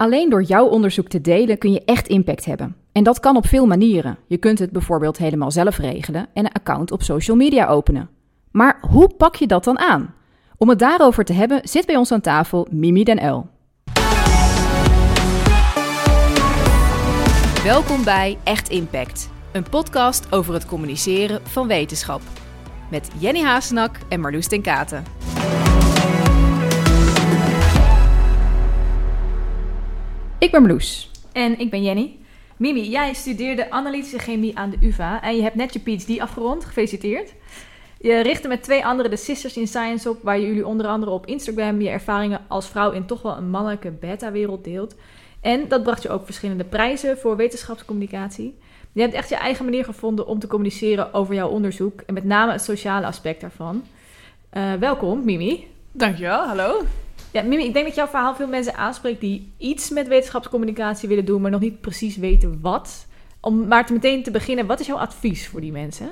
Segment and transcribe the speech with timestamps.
[0.00, 2.76] Alleen door jouw onderzoek te delen kun je echt impact hebben.
[2.92, 4.18] En dat kan op veel manieren.
[4.26, 8.08] Je kunt het bijvoorbeeld helemaal zelf regelen en een account op social media openen.
[8.50, 10.14] Maar hoe pak je dat dan aan?
[10.56, 13.48] Om het daarover te hebben zit bij ons aan tafel Mimi Den Uil.
[17.64, 22.20] Welkom bij Echt Impact, een podcast over het communiceren van wetenschap.
[22.90, 25.04] Met Jenny Hazenak en Marloes ten Katen.
[30.40, 31.10] Ik ben Marloes.
[31.32, 32.16] En ik ben Jenny.
[32.56, 36.64] Mimi, jij studeerde analytische chemie aan de UvA en je hebt net je PhD afgerond.
[36.64, 37.32] Gefeliciteerd.
[37.98, 41.26] Je richtte met twee anderen de Sisters in Science op, waar jullie onder andere op
[41.26, 44.94] Instagram je ervaringen als vrouw in toch wel een mannelijke beta-wereld deelt.
[45.40, 48.58] En dat bracht je ook verschillende prijzen voor wetenschapscommunicatie.
[48.92, 52.24] Je hebt echt je eigen manier gevonden om te communiceren over jouw onderzoek en met
[52.24, 53.84] name het sociale aspect daarvan.
[54.52, 55.66] Uh, welkom, Mimi.
[55.92, 56.82] Dankjewel, hallo.
[57.32, 61.24] Ja, Mimi, ik denk dat jouw verhaal veel mensen aanspreekt die iets met wetenschapscommunicatie willen
[61.24, 63.06] doen, maar nog niet precies weten wat.
[63.40, 66.10] Om maar te meteen te beginnen, wat is jouw advies voor die mensen?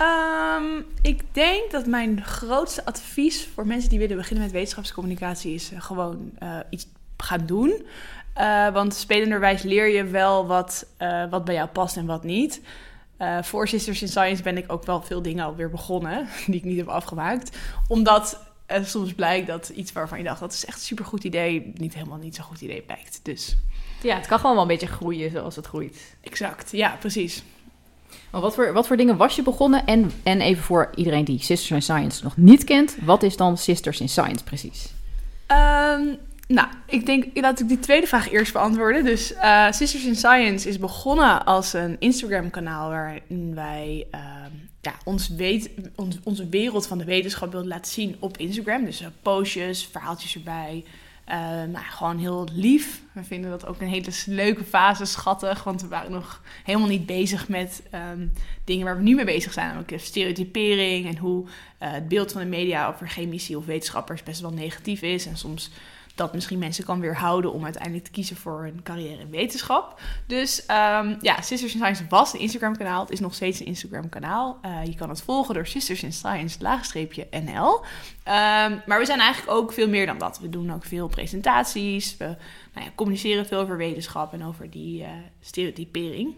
[0.00, 5.72] Um, ik denk dat mijn grootste advies voor mensen die willen beginnen met wetenschapscommunicatie is
[5.72, 7.82] uh, gewoon uh, iets gaan doen.
[8.38, 10.86] Uh, want spelenderwijs leer je wel wat,
[11.30, 12.60] wat bij jou past en wat niet.
[13.42, 16.76] voor Sisters in Science ben ik ook wel veel dingen alweer begonnen die ik niet
[16.76, 17.58] heb afgemaakt.
[17.88, 21.72] Omdat en soms blijkt dat iets waarvan je dacht dat is echt een supergoed idee,
[21.74, 23.20] niet helemaal niet zo'n goed idee blijkt.
[23.22, 23.56] Dus
[24.02, 26.16] ja, het kan gewoon wel een beetje groeien zoals het groeit.
[26.20, 27.42] Exact, ja, precies.
[28.30, 29.86] Maar wat voor, wat voor dingen was je begonnen?
[29.86, 33.58] En, en even voor iedereen die Sisters in Science nog niet kent, wat is dan
[33.58, 34.92] Sisters in Science precies?
[35.48, 36.18] Um,
[36.54, 39.04] nou, ik denk, laat ik die tweede vraag eerst beantwoorden.
[39.04, 44.20] Dus uh, Sisters in Science is begonnen als een Instagram-kanaal waarin wij uh,
[44.80, 45.70] ja, ons weet,
[46.22, 48.84] onze wereld van de wetenschap wilden laten zien op Instagram.
[48.84, 50.84] Dus uh, postjes, verhaaltjes erbij.
[51.72, 53.02] nou, gewoon heel lief.
[53.12, 55.64] We vinden dat ook een hele leuke fase, schattig.
[55.64, 57.82] Want we waren nog helemaal niet bezig met
[58.12, 58.32] um,
[58.64, 59.66] dingen waar we nu mee bezig zijn.
[59.66, 61.46] Namelijk stereotypering en hoe
[61.78, 65.26] het beeld van de media over chemici of wetenschappers best wel negatief is.
[65.26, 65.70] En soms
[66.14, 70.00] dat misschien mensen kan weerhouden om uiteindelijk te kiezen voor een carrière in wetenschap.
[70.26, 73.00] Dus um, ja, Sisters in Science was een Instagram kanaal.
[73.00, 74.58] Het is nog steeds een Instagram kanaal.
[74.64, 77.74] Uh, je kan het volgen door Sisters in Science laagstreepje NL.
[77.74, 80.38] Um, maar we zijn eigenlijk ook veel meer dan dat.
[80.38, 82.16] We doen ook veel presentaties.
[82.16, 82.24] We
[82.74, 85.08] nou ja, communiceren veel over wetenschap en over die uh,
[85.40, 86.34] stereotypering.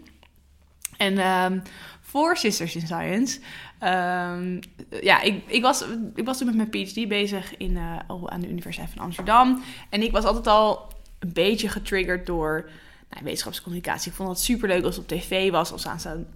[0.97, 1.62] En um,
[2.01, 3.41] voor Sisters in Science.
[3.83, 4.61] Um,
[5.03, 5.84] ja, ik, ik, was,
[6.15, 9.62] ik was toen met mijn PhD bezig in, uh, aan de Universiteit van Amsterdam.
[9.91, 12.69] En ik was altijd al een beetje getriggerd door
[13.11, 14.11] nou, wetenschapscommunicatie.
[14.11, 16.27] Ik vond het super leuk als het op tv was, als ze aan,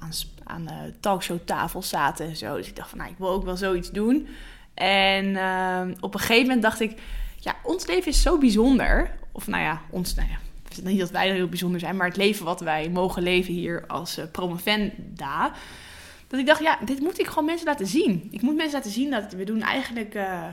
[0.44, 0.68] aan,
[1.00, 2.56] talkshowtafels zaten en zo.
[2.56, 4.28] Dus ik dacht van, nou, ik wil ook wel zoiets doen.
[4.74, 7.00] En uh, op een gegeven moment dacht ik,
[7.36, 9.10] ja, ons leven is zo bijzonder.
[9.32, 10.28] Of nou ja, ons, nou
[10.82, 14.18] niet dat wij heel bijzonder zijn, maar het leven wat wij mogen leven hier als
[14.18, 15.52] uh, promovenda.
[16.26, 18.28] Dat ik dacht, ja, dit moet ik gewoon mensen laten zien.
[18.30, 20.14] Ik moet mensen laten zien dat we doen eigenlijk...
[20.14, 20.44] Uh,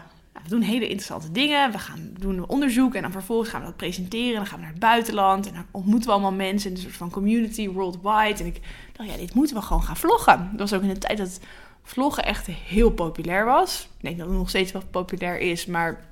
[0.43, 1.71] we doen hele interessante dingen.
[1.71, 4.35] We gaan doen onderzoek en dan vervolgens gaan we dat presenteren.
[4.35, 6.95] Dan gaan we naar het buitenland en dan ontmoeten we allemaal mensen in een soort
[6.95, 8.39] van community worldwide.
[8.39, 8.61] En ik
[8.93, 10.49] dacht, ja, dit moeten we gewoon gaan vloggen.
[10.51, 11.39] Dat was ook in de tijd dat
[11.83, 13.89] vloggen echt heel populair was.
[13.97, 16.05] Ik denk dat het nog steeds wel populair is, maar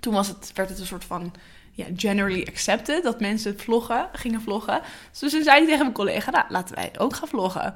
[0.00, 1.32] toen was het, werd het een soort van
[1.72, 4.80] ja, generally accepted dat mensen vloggen, gingen vloggen.
[5.18, 7.74] Dus toen zei ik tegen mijn collega, nou, laten wij ook gaan vloggen.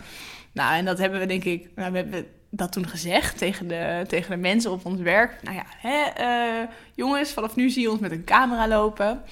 [0.53, 4.05] Nou, en dat hebben we denk ik, nou, we hebben dat toen gezegd tegen de,
[4.09, 5.43] tegen de mensen op ons werk.
[5.43, 9.23] Nou ja, hè, uh, jongens, vanaf nu zie je ons met een camera lopen.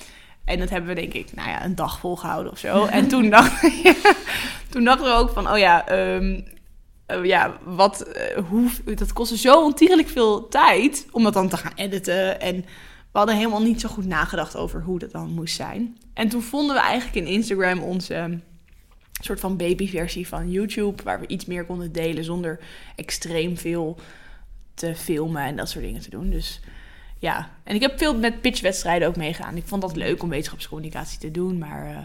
[0.44, 2.84] En dat hebben we denk ik, nou ja, een dag volgehouden of zo.
[2.86, 3.60] En toen, dacht,
[4.70, 6.44] toen dachten we ook van, oh ja, um,
[7.08, 11.56] uh, ja, wat, uh, hoe, dat kostte zo ontierlijk veel tijd om dat dan te
[11.56, 12.64] gaan editen en
[13.14, 15.98] we hadden helemaal niet zo goed nagedacht over hoe dat dan moest zijn.
[16.14, 18.42] En toen vonden we eigenlijk in Instagram onze um,
[19.20, 22.60] soort van babyversie van YouTube, waar we iets meer konden delen zonder
[22.96, 23.98] extreem veel
[24.74, 26.30] te filmen en dat soort dingen te doen.
[26.30, 26.60] Dus
[27.18, 29.56] ja, en ik heb veel met pitchwedstrijden ook meegegaan.
[29.56, 31.98] Ik vond dat leuk om wetenschapscommunicatie te doen, maar uh,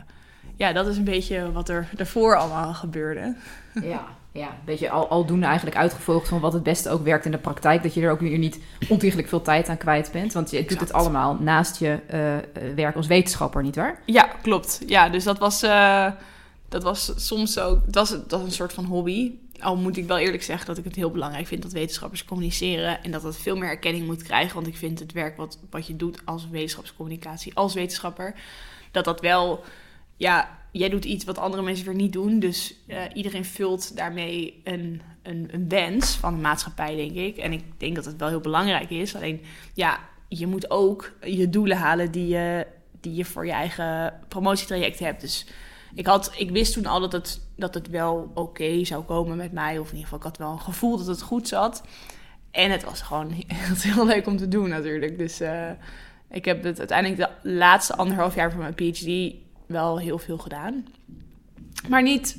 [0.55, 3.35] ja, dat is een beetje wat er daarvoor allemaal gebeurde.
[3.81, 7.31] Ja, ja, een beetje al, aldoende eigenlijk uitgevolgd van wat het beste ook werkt in
[7.31, 7.83] de praktijk.
[7.83, 8.59] Dat je er ook weer niet
[8.89, 10.33] ontiegelijk veel tijd aan kwijt bent.
[10.33, 10.79] Want je exact.
[10.79, 14.01] doet het allemaal naast je uh, werk als wetenschapper, nietwaar?
[14.05, 14.81] Ja, klopt.
[14.85, 16.11] Ja, dus dat was, uh,
[16.69, 17.79] dat was soms ook...
[17.85, 19.31] Dat was, dat was een soort van hobby.
[19.59, 23.03] Al moet ik wel eerlijk zeggen dat ik het heel belangrijk vind dat wetenschappers communiceren.
[23.03, 24.55] En dat het veel meer erkenning moet krijgen.
[24.55, 28.33] Want ik vind het werk wat, wat je doet als wetenschapscommunicatie, als wetenschapper...
[28.91, 29.63] dat dat wel...
[30.17, 32.39] Ja, jij doet iets wat andere mensen weer niet doen.
[32.39, 37.37] Dus uh, iedereen vult daarmee een, een, een wens van de maatschappij, denk ik.
[37.37, 39.15] En ik denk dat het wel heel belangrijk is.
[39.15, 39.41] Alleen,
[39.73, 42.67] ja, je moet ook je doelen halen die je,
[42.99, 45.21] die je voor je eigen promotietraject hebt.
[45.21, 45.45] Dus
[45.93, 49.51] ik, had, ik wist toen al dat het, dat het wel oké zou komen met
[49.51, 49.77] mij.
[49.77, 51.83] Of in ieder geval, ik had wel een gevoel dat het goed zat.
[52.51, 55.17] En het was gewoon echt heel leuk om te doen natuurlijk.
[55.17, 55.69] Dus uh,
[56.29, 59.35] ik heb het uiteindelijk de laatste anderhalf jaar van mijn PhD
[59.69, 60.85] wel heel veel gedaan.
[61.89, 62.37] Maar niet,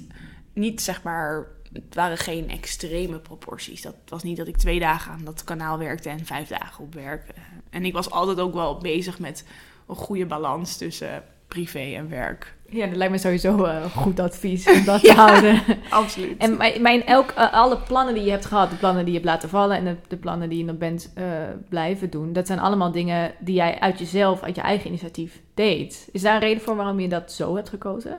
[0.52, 3.82] niet zeg maar, het waren geen extreme proporties.
[3.82, 6.94] Dat was niet dat ik twee dagen aan dat kanaal werkte en vijf dagen op
[6.94, 7.34] werk.
[7.70, 9.44] En ik was altijd ook wel bezig met
[9.88, 12.54] een goede balans tussen privé en werk.
[12.68, 15.62] Ja, dat lijkt me sowieso uh, goed advies om dat te houden.
[15.90, 16.38] Absoluut.
[16.38, 19.18] En mijn, mijn elk, uh, alle plannen die je hebt gehad, de plannen die je
[19.18, 21.24] hebt laten vallen en de, de plannen die je nog bent uh,
[21.68, 26.08] blijven doen, dat zijn allemaal dingen die jij uit jezelf, uit je eigen initiatief deed.
[26.12, 28.18] Is daar een reden voor waarom je dat zo hebt gekozen?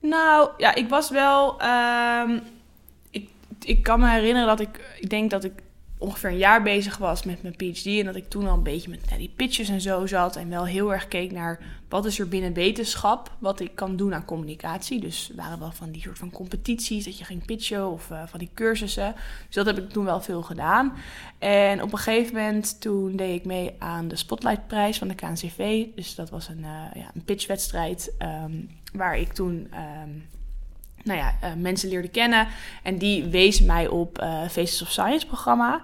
[0.00, 1.60] Nou, ja, ik was wel.
[2.22, 2.40] Um,
[3.10, 3.28] ik,
[3.60, 4.96] ik kan me herinneren dat ik.
[5.00, 5.52] Ik denk dat ik
[5.98, 7.86] ongeveer een jaar bezig was met mijn PhD.
[7.86, 10.36] En dat ik toen al een beetje met die pitches en zo zat.
[10.36, 14.14] En wel heel erg keek naar wat is er binnen wetenschap wat ik kan doen
[14.14, 15.00] aan communicatie.
[15.00, 18.38] Dus waren wel van die soort van competities dat je ging pitchen of uh, van
[18.38, 19.14] die cursussen.
[19.46, 20.92] Dus dat heb ik toen wel veel gedaan.
[21.38, 25.86] En op een gegeven moment toen deed ik mee aan de Spotlightprijs van de KNCV.
[25.94, 29.70] Dus dat was een, uh, ja, een pitchwedstrijd um, waar ik toen...
[30.04, 30.24] Um,
[31.08, 32.46] nou ja, uh, mensen leerde kennen.
[32.82, 35.82] En die wees mij op uh, Faces of Science programma.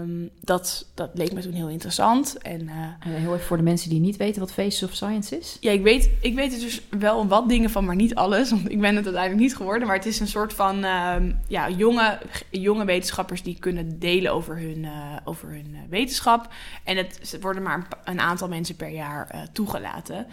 [0.00, 2.38] Um, dat, dat leek me toen heel interessant.
[2.38, 5.56] En, uh, heel even voor de mensen die niet weten wat Faces of Science is.
[5.60, 8.50] Ja, ik weet, ik weet er dus wel wat dingen van, maar niet alles.
[8.50, 9.86] Want ik ben het uiteindelijk niet geworden.
[9.86, 12.18] Maar het is een soort van um, ja, jonge,
[12.50, 16.48] jonge wetenschappers die kunnen delen over hun, uh, over hun wetenschap.
[16.84, 20.26] En het worden maar een, een aantal mensen per jaar uh, toegelaten.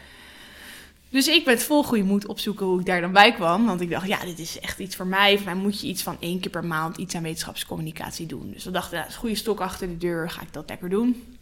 [1.13, 3.65] Dus ik met vol goede moed opzoeken hoe ik daar dan bij kwam.
[3.65, 5.36] Want ik dacht, ja, dit is echt iets voor mij.
[5.38, 8.51] Voor mij moet je iets van één keer per maand iets aan wetenschapscommunicatie doen.
[8.54, 10.69] Dus we dachten, ja, dat is een goede stok achter de deur, ga ik dat
[10.69, 11.38] lekker doen.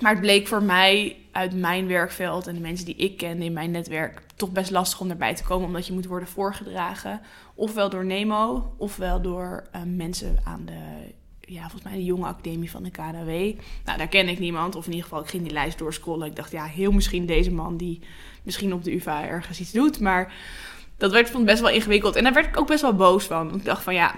[0.00, 3.52] Maar het bleek voor mij uit mijn werkveld en de mensen die ik kende in
[3.52, 7.20] mijn netwerk toch best lastig om erbij te komen, omdat je moet worden voorgedragen.
[7.54, 11.12] Ofwel door Nemo, ofwel door uh, mensen aan de,
[11.48, 13.60] ja, volgens mij de jonge academie van de KDW.
[13.84, 16.26] Nou, daar ken ik niemand, of in ieder geval, ik ging die lijst doorscrollen.
[16.26, 18.00] Ik dacht, ja, heel misschien deze man die
[18.42, 20.00] misschien op de UvA ergens iets doet.
[20.00, 20.32] Maar
[20.96, 22.16] dat werd vond best wel ingewikkeld.
[22.16, 23.54] En daar werd ik ook best wel boos van.
[23.54, 24.14] Ik dacht van ja,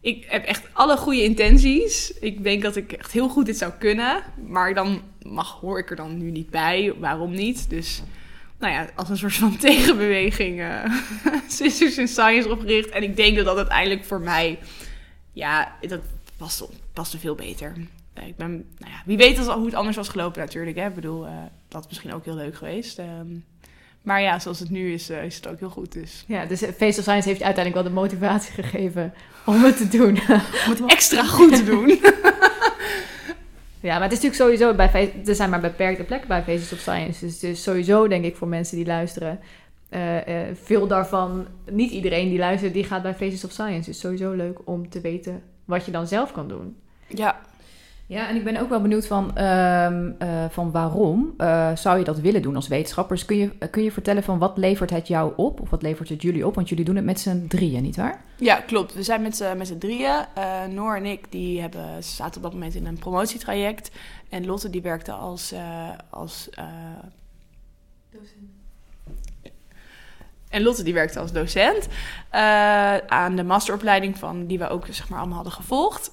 [0.00, 2.12] ik heb echt alle goede intenties.
[2.20, 4.22] Ik denk dat ik echt heel goed dit zou kunnen.
[4.46, 6.94] Maar dan mag, hoor ik er dan nu niet bij.
[6.98, 7.70] Waarom niet?
[7.70, 8.02] Dus
[8.58, 10.84] nou ja, als een soort van tegenbeweging uh,
[11.48, 12.88] Sisters in Science opgericht.
[12.88, 14.58] En ik denk dat dat uiteindelijk voor mij,
[15.32, 16.00] ja, dat
[16.36, 17.76] paste, paste veel beter.
[18.26, 20.76] Ik ben, nou ja, wie weet hoe het anders was gelopen natuurlijk.
[20.76, 20.86] Hè?
[20.86, 21.32] Ik bedoel, uh,
[21.68, 22.98] dat is misschien ook heel leuk geweest.
[22.98, 23.44] Um,
[24.02, 25.92] maar ja, zoals het nu is, uh, is het ook heel goed.
[25.92, 26.24] Dus.
[26.26, 29.14] Ja, dus Face of Science heeft uiteindelijk wel de motivatie gegeven
[29.46, 30.18] om het te doen.
[30.64, 31.88] om het extra goed te doen.
[33.88, 36.78] ja, maar het is natuurlijk sowieso, bij, er zijn maar beperkte plekken bij Faces of
[36.78, 37.26] Science.
[37.40, 39.40] Dus sowieso, denk ik, voor mensen die luisteren...
[39.90, 43.76] Uh, uh, veel daarvan, niet iedereen die luistert, die gaat bij Faces of Science.
[43.76, 46.76] Het is sowieso leuk om te weten wat je dan zelf kan doen.
[47.08, 47.40] Ja,
[48.06, 52.04] ja, en ik ben ook wel benieuwd van, uh, uh, van waarom uh, zou je
[52.04, 53.24] dat willen doen als wetenschappers?
[53.24, 55.60] Kun je, kun je vertellen van wat levert het jou op?
[55.60, 56.54] Of wat levert het jullie op?
[56.54, 58.24] Want jullie doen het met z'n drieën, nietwaar?
[58.36, 58.94] Ja, klopt.
[58.94, 60.24] We zijn met z'n drieën.
[60.38, 63.90] Uh, Noor en ik die hebben, zaten op dat moment in een promotietraject.
[64.28, 65.54] En Lotte die werkte als...
[66.10, 66.50] als
[68.10, 68.63] docent.
[70.54, 71.88] En Lotte die werkte als docent
[73.06, 76.10] aan de masteropleiding van, die we ook zeg maar, allemaal hadden gevolgd.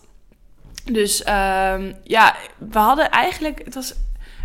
[0.91, 3.62] Dus um, ja, we hadden eigenlijk.
[3.65, 3.93] Het was,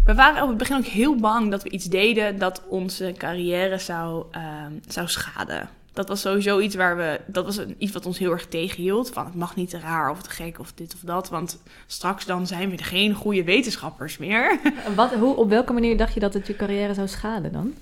[0.04, 3.78] we waren op het begin ook heel bang dat we iets deden dat onze carrière
[3.78, 4.24] zou,
[4.66, 5.68] um, zou schaden.
[5.92, 7.20] Dat was sowieso iets waar we.
[7.26, 9.10] Dat was iets wat ons heel erg tegenhield.
[9.10, 11.28] Van het mag niet te raar of te gek of dit of dat.
[11.28, 14.58] Want straks dan zijn we geen goede wetenschappers meer.
[14.94, 17.74] Wat, hoe, op welke manier dacht je dat het je carrière zou schaden dan?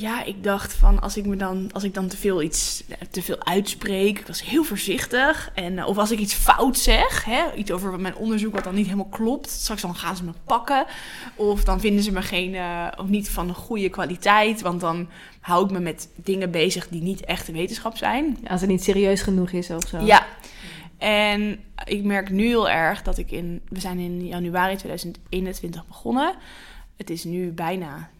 [0.00, 3.22] Ja, ik dacht van als ik me dan, als ik dan te veel iets te
[3.22, 5.50] veel uitspreek, ik was heel voorzichtig.
[5.54, 8.84] En, of als ik iets fout zeg, hè, iets over mijn onderzoek wat dan niet
[8.84, 10.86] helemaal klopt, straks dan gaan ze me pakken.
[11.34, 15.08] Of dan vinden ze me geen, uh, of niet van een goede kwaliteit, want dan
[15.40, 18.38] hou ik me met dingen bezig die niet echte wetenschap zijn.
[18.48, 19.98] Als het niet serieus genoeg is of zo.
[20.04, 20.26] Ja.
[20.98, 26.34] En ik merk nu heel erg dat ik in, we zijn in januari 2021 begonnen.
[26.96, 28.10] Het is nu bijna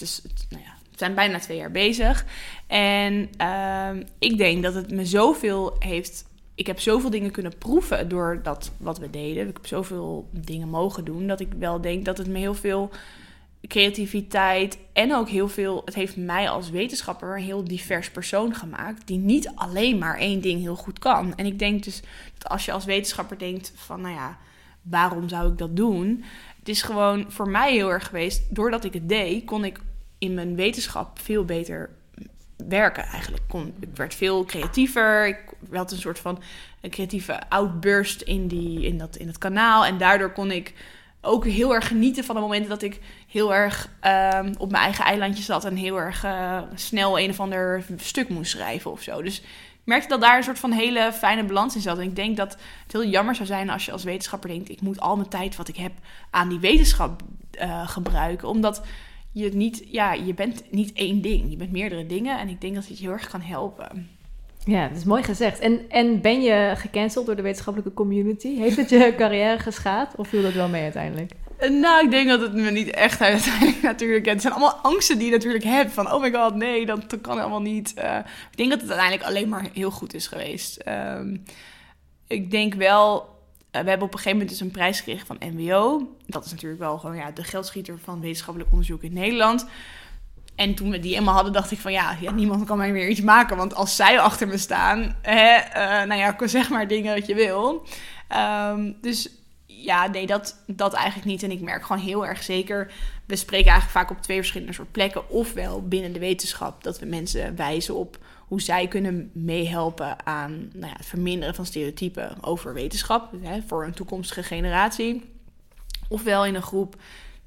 [0.00, 2.24] het, nou ja, we zijn bijna twee jaar bezig.
[2.66, 6.24] En uh, ik denk dat het me zoveel heeft.
[6.54, 9.48] Ik heb zoveel dingen kunnen proeven door dat wat we deden.
[9.48, 11.26] Ik heb zoveel dingen mogen doen.
[11.26, 12.90] Dat ik wel denk dat het me heel veel
[13.68, 15.82] creativiteit en ook heel veel.
[15.84, 19.06] Het heeft mij als wetenschapper een heel divers persoon gemaakt.
[19.06, 21.36] Die niet alleen maar één ding heel goed kan.
[21.36, 22.02] En ik denk dus
[22.38, 24.38] dat als je als wetenschapper denkt van, nou ja
[24.88, 26.24] waarom zou ik dat doen?
[26.66, 28.54] Het is gewoon voor mij heel erg geweest.
[28.54, 29.80] Doordat ik het deed, kon ik
[30.18, 31.90] in mijn wetenschap veel beter
[32.56, 33.42] werken eigenlijk.
[33.48, 35.26] Kon, ik werd veel creatiever.
[35.26, 35.38] Ik
[35.72, 36.42] had een soort van
[36.80, 39.84] een creatieve outburst in, die, in, dat, in het kanaal.
[39.84, 40.74] En daardoor kon ik
[41.20, 45.04] ook heel erg genieten van de momenten dat ik heel erg ehm, op mijn eigen
[45.04, 49.22] eilandje zat en heel erg eh, snel een of ander stuk moest schrijven of zo.
[49.22, 49.42] Dus
[49.86, 51.98] merkte dat daar een soort van hele fijne balans in zat.
[51.98, 52.52] En ik denk dat
[52.82, 55.56] het heel jammer zou zijn als je als wetenschapper denkt: ik moet al mijn tijd
[55.56, 55.92] wat ik heb
[56.30, 57.22] aan die wetenschap
[57.60, 58.48] uh, gebruiken.
[58.48, 58.82] Omdat
[59.32, 61.50] je niet, ja, je bent niet één ding.
[61.50, 62.38] Je bent meerdere dingen.
[62.38, 64.15] En ik denk dat het je heel erg kan helpen.
[64.66, 65.58] Ja, dat is mooi gezegd.
[65.58, 68.56] En, en ben je gecanceld door de wetenschappelijke community?
[68.56, 71.32] Heeft het je carrière geschaad of viel dat wel mee uiteindelijk?
[71.56, 74.26] Eh, nou, ik denk dat het me niet echt uiteindelijk natuurlijk...
[74.26, 75.92] Het zijn allemaal angsten die je natuurlijk hebt.
[75.92, 77.94] Van, oh my god, nee, dat, kan helemaal niet.
[77.98, 78.18] Uh,
[78.50, 80.82] ik denk dat het uiteindelijk alleen maar heel goed is geweest.
[80.88, 81.42] Um,
[82.26, 83.36] ik denk wel
[83.76, 86.16] eh, we hebben op een gegeven moment dus een prijs gekregen van NWO.
[86.26, 89.66] Dat is natuurlijk wel gewoon ja, de geldschieter van wetenschappelijk onderzoek in Nederland.
[90.56, 93.08] En toen we die eenmaal hadden, dacht ik van ja, ja niemand kan mij meer
[93.08, 93.56] iets maken.
[93.56, 97.34] Want als zij achter me staan, hè, uh, nou ja, zeg maar dingen wat je
[97.34, 97.86] wil.
[98.72, 99.28] Um, dus
[99.66, 101.42] ja, nee, dat, dat eigenlijk niet.
[101.42, 102.92] En ik merk gewoon heel erg zeker.
[103.26, 105.30] We spreken eigenlijk vaak op twee verschillende soort plekken.
[105.30, 110.86] Ofwel binnen de wetenschap, dat we mensen wijzen op hoe zij kunnen meehelpen aan nou
[110.86, 115.30] ja, het verminderen van stereotypen over wetenschap hè, voor een toekomstige generatie.
[116.08, 116.96] Ofwel in een groep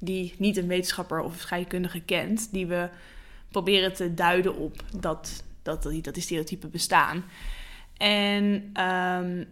[0.00, 2.88] die niet een wetenschapper of scheikundige kent, die we
[3.50, 7.24] proberen te duiden op dat, dat, dat, die stereotypen bestaan.
[7.96, 9.46] En um,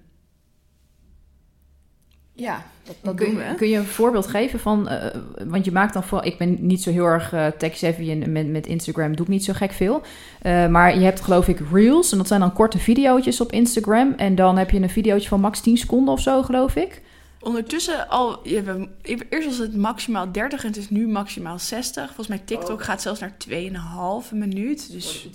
[2.33, 3.55] ja, dat, dat kun, doen we.
[3.57, 5.05] Kun je een voorbeeld geven van, uh,
[5.45, 8.49] want je maakt dan voor, ik ben niet zo heel erg uh, tech-savvy en met,
[8.49, 10.03] met Instagram doe ik niet zo gek veel.
[10.43, 14.15] Uh, maar je hebt geloof ik reels en dat zijn dan korte video's op Instagram.
[14.17, 17.03] En dan heb je een videootje van max 10 seconden of zo, geloof ik.
[17.49, 18.89] Ondertussen al, je,
[19.31, 22.07] eerst was het maximaal 30 en het is nu maximaal 60.
[22.07, 22.85] Volgens mij TikTok oh.
[22.85, 24.93] gaat zelfs naar 2,5 minuut.
[24.93, 25.29] Dus,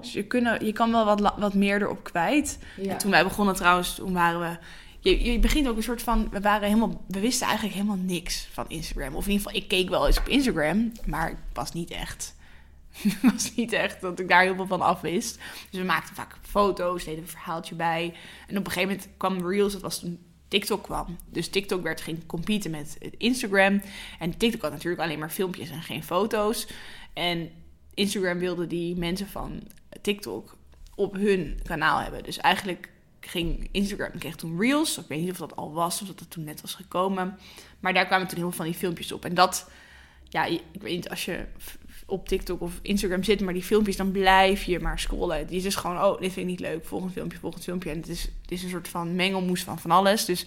[0.00, 2.58] dus je, kunnen, je kan wel wat, wat meer erop kwijt.
[2.76, 2.90] Ja.
[2.90, 4.58] En toen wij begonnen trouwens, toen waren we
[5.00, 6.28] je, je begint ook een soort van.
[6.30, 7.04] We waren helemaal.
[7.08, 9.14] We wisten eigenlijk helemaal niks van Instagram.
[9.14, 12.34] Of in ieder geval, ik keek wel eens op Instagram, maar ik was niet echt.
[13.32, 15.38] was niet echt dat ik daar heel veel van af wist.
[15.70, 18.14] Dus we maakten vaak foto's, deden een verhaaltje bij.
[18.46, 20.18] En op een gegeven moment kwam Reels, dat was toen
[20.54, 21.18] TikTok kwam.
[21.26, 23.82] Dus TikTok werd ging competen met Instagram.
[24.18, 26.66] En TikTok had natuurlijk alleen maar filmpjes en geen foto's.
[27.12, 27.50] En
[27.94, 29.62] Instagram wilde die mensen van
[30.02, 30.56] TikTok
[30.94, 32.22] op hun kanaal hebben.
[32.22, 34.98] Dus eigenlijk ging Instagram kreeg toen Reels.
[34.98, 37.38] Ik weet niet of dat al was of dat het toen net was gekomen.
[37.80, 39.24] Maar daar kwamen toen heel veel van die filmpjes op.
[39.24, 39.70] En dat,
[40.28, 41.44] ja, ik weet niet, als je
[42.06, 45.46] op TikTok of Instagram zit, maar die filmpjes, dan blijf je maar scrollen.
[45.46, 46.84] Die is dus gewoon, oh, dit vind ik niet leuk.
[46.84, 47.90] Volgend filmpje, volgend filmpje.
[47.90, 50.24] En het is, het is een soort van mengelmoes van van alles.
[50.24, 50.46] Dus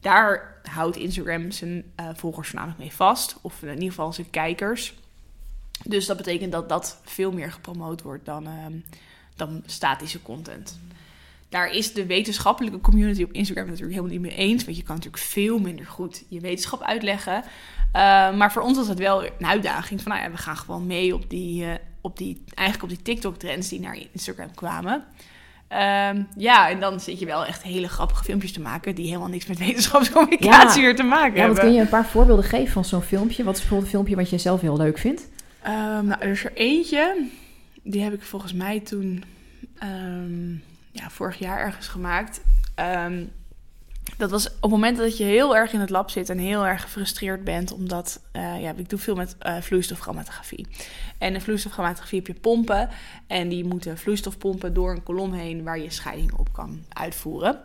[0.00, 3.36] daar houdt Instagram zijn uh, volgers voornamelijk mee vast.
[3.40, 4.94] Of in ieder geval zijn kijkers.
[5.84, 8.66] Dus dat betekent dat dat veel meer gepromoot wordt dan, uh,
[9.36, 10.78] dan statische content
[11.48, 14.64] daar is de wetenschappelijke community op Instagram natuurlijk helemaal niet mee eens.
[14.64, 17.34] Want je kan natuurlijk veel minder goed je wetenschap uitleggen.
[17.36, 17.42] Uh,
[18.36, 20.02] maar voor ons was het wel een uitdaging.
[20.02, 23.14] Van nou ja, we gaan gewoon mee op die, uh, op die, eigenlijk op die
[23.14, 25.04] TikTok-trends die naar Instagram kwamen.
[25.72, 29.28] Uh, ja, en dan zit je wel echt hele grappige filmpjes te maken die helemaal
[29.28, 30.86] niks met wetenschapscommunicatie ja.
[30.86, 31.56] weer te maken ja, hebben.
[31.56, 33.44] Wat kun je een paar voorbeelden geven van zo'n filmpje?
[33.44, 35.28] Wat is bijvoorbeeld een filmpje wat je zelf heel leuk vindt?
[35.66, 37.28] Um, nou, er is er eentje,
[37.82, 39.24] die heb ik volgens mij toen
[39.82, 40.62] um,
[40.96, 42.40] ja, vorig jaar ergens gemaakt.
[43.06, 43.32] Um,
[44.16, 46.66] dat was op het moment dat je heel erg in het lab zit en heel
[46.66, 50.66] erg gefrustreerd bent, omdat uh, ja, ik doe veel met uh, vloeistofchromatografie.
[51.18, 52.88] En in vloeistofchromatografie heb je pompen
[53.26, 57.60] en die moeten vloeistof pompen door een kolom heen waar je scheiding op kan uitvoeren.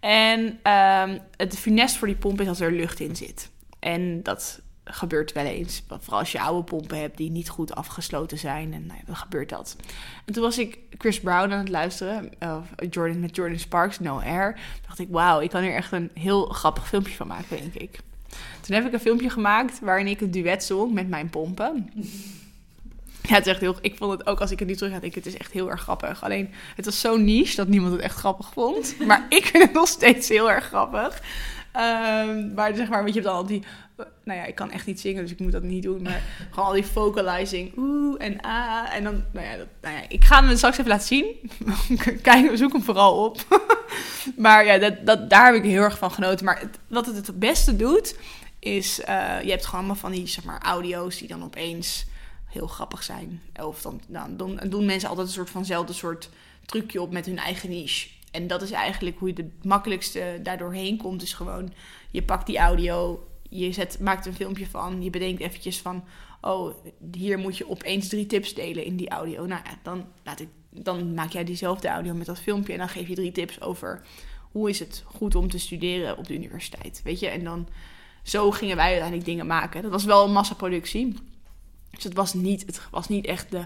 [0.00, 0.40] En
[0.72, 3.50] um, het funest voor die pomp is als er lucht in zit.
[3.78, 5.82] En dat gebeurt wel eens.
[5.88, 8.72] Vooral als je oude pompen hebt die niet goed afgesloten zijn.
[8.72, 9.76] En nou ja, dan gebeurt dat.
[10.24, 12.30] En toen was ik Chris Brown aan het luisteren.
[12.42, 12.56] Uh,
[12.90, 14.58] Jordan, met Jordan Sparks, No Air.
[14.86, 17.98] dacht ik, wauw, ik kan hier echt een heel grappig filmpje van maken, denk ik.
[18.60, 21.90] Toen heb ik een filmpje gemaakt waarin ik een duet zong met mijn pompen.
[23.22, 23.76] Ja, het is echt heel...
[23.80, 25.70] Ik vond het ook, als ik het nu terug ga denken, het is echt heel
[25.70, 26.24] erg grappig.
[26.24, 28.96] Alleen, het was zo niche dat niemand het echt grappig vond.
[29.06, 31.22] Maar ik vind het nog steeds heel erg grappig.
[31.76, 33.62] Um, maar zeg maar, weet je, dan al die
[34.24, 36.02] nou ja, ik kan echt niet zingen, dus ik moet dat niet doen.
[36.02, 38.94] Maar gewoon al die vocalizing, oeh en ah.
[38.94, 41.50] En dan, nou ja, dat, nou ja ik ga hem straks even laten zien.
[42.22, 43.64] Kijk, zoek hem vooral op.
[44.36, 46.44] maar ja, dat, dat, daar heb ik heel erg van genoten.
[46.44, 48.16] Maar wat het het beste doet,
[48.58, 52.06] is, uh, je hebt gewoon allemaal van die, zeg maar, audio's die dan opeens
[52.46, 53.42] heel grappig zijn.
[53.62, 56.28] Of dan, dan doen, doen mensen altijd een soort vanzelfde soort
[56.66, 58.08] trucje op met hun eigen niche.
[58.36, 61.22] En dat is eigenlijk hoe je de makkelijkste daardoor heen komt.
[61.22, 61.72] Is gewoon,
[62.10, 65.02] je pakt die audio, je zet, maakt een filmpje van.
[65.02, 66.04] Je bedenkt eventjes van,
[66.40, 66.74] oh,
[67.12, 69.46] hier moet je opeens drie tips delen in die audio.
[69.46, 72.72] Nou ja, dan, laat ik, dan maak jij diezelfde audio met dat filmpje.
[72.72, 74.02] En dan geef je drie tips over
[74.52, 77.00] hoe is het goed om te studeren op de universiteit.
[77.04, 77.68] Weet je, en dan
[78.22, 79.82] zo gingen wij uiteindelijk dingen maken.
[79.82, 81.14] Dat was wel een massaproductie.
[81.90, 83.64] Dus het was niet, het was niet echt de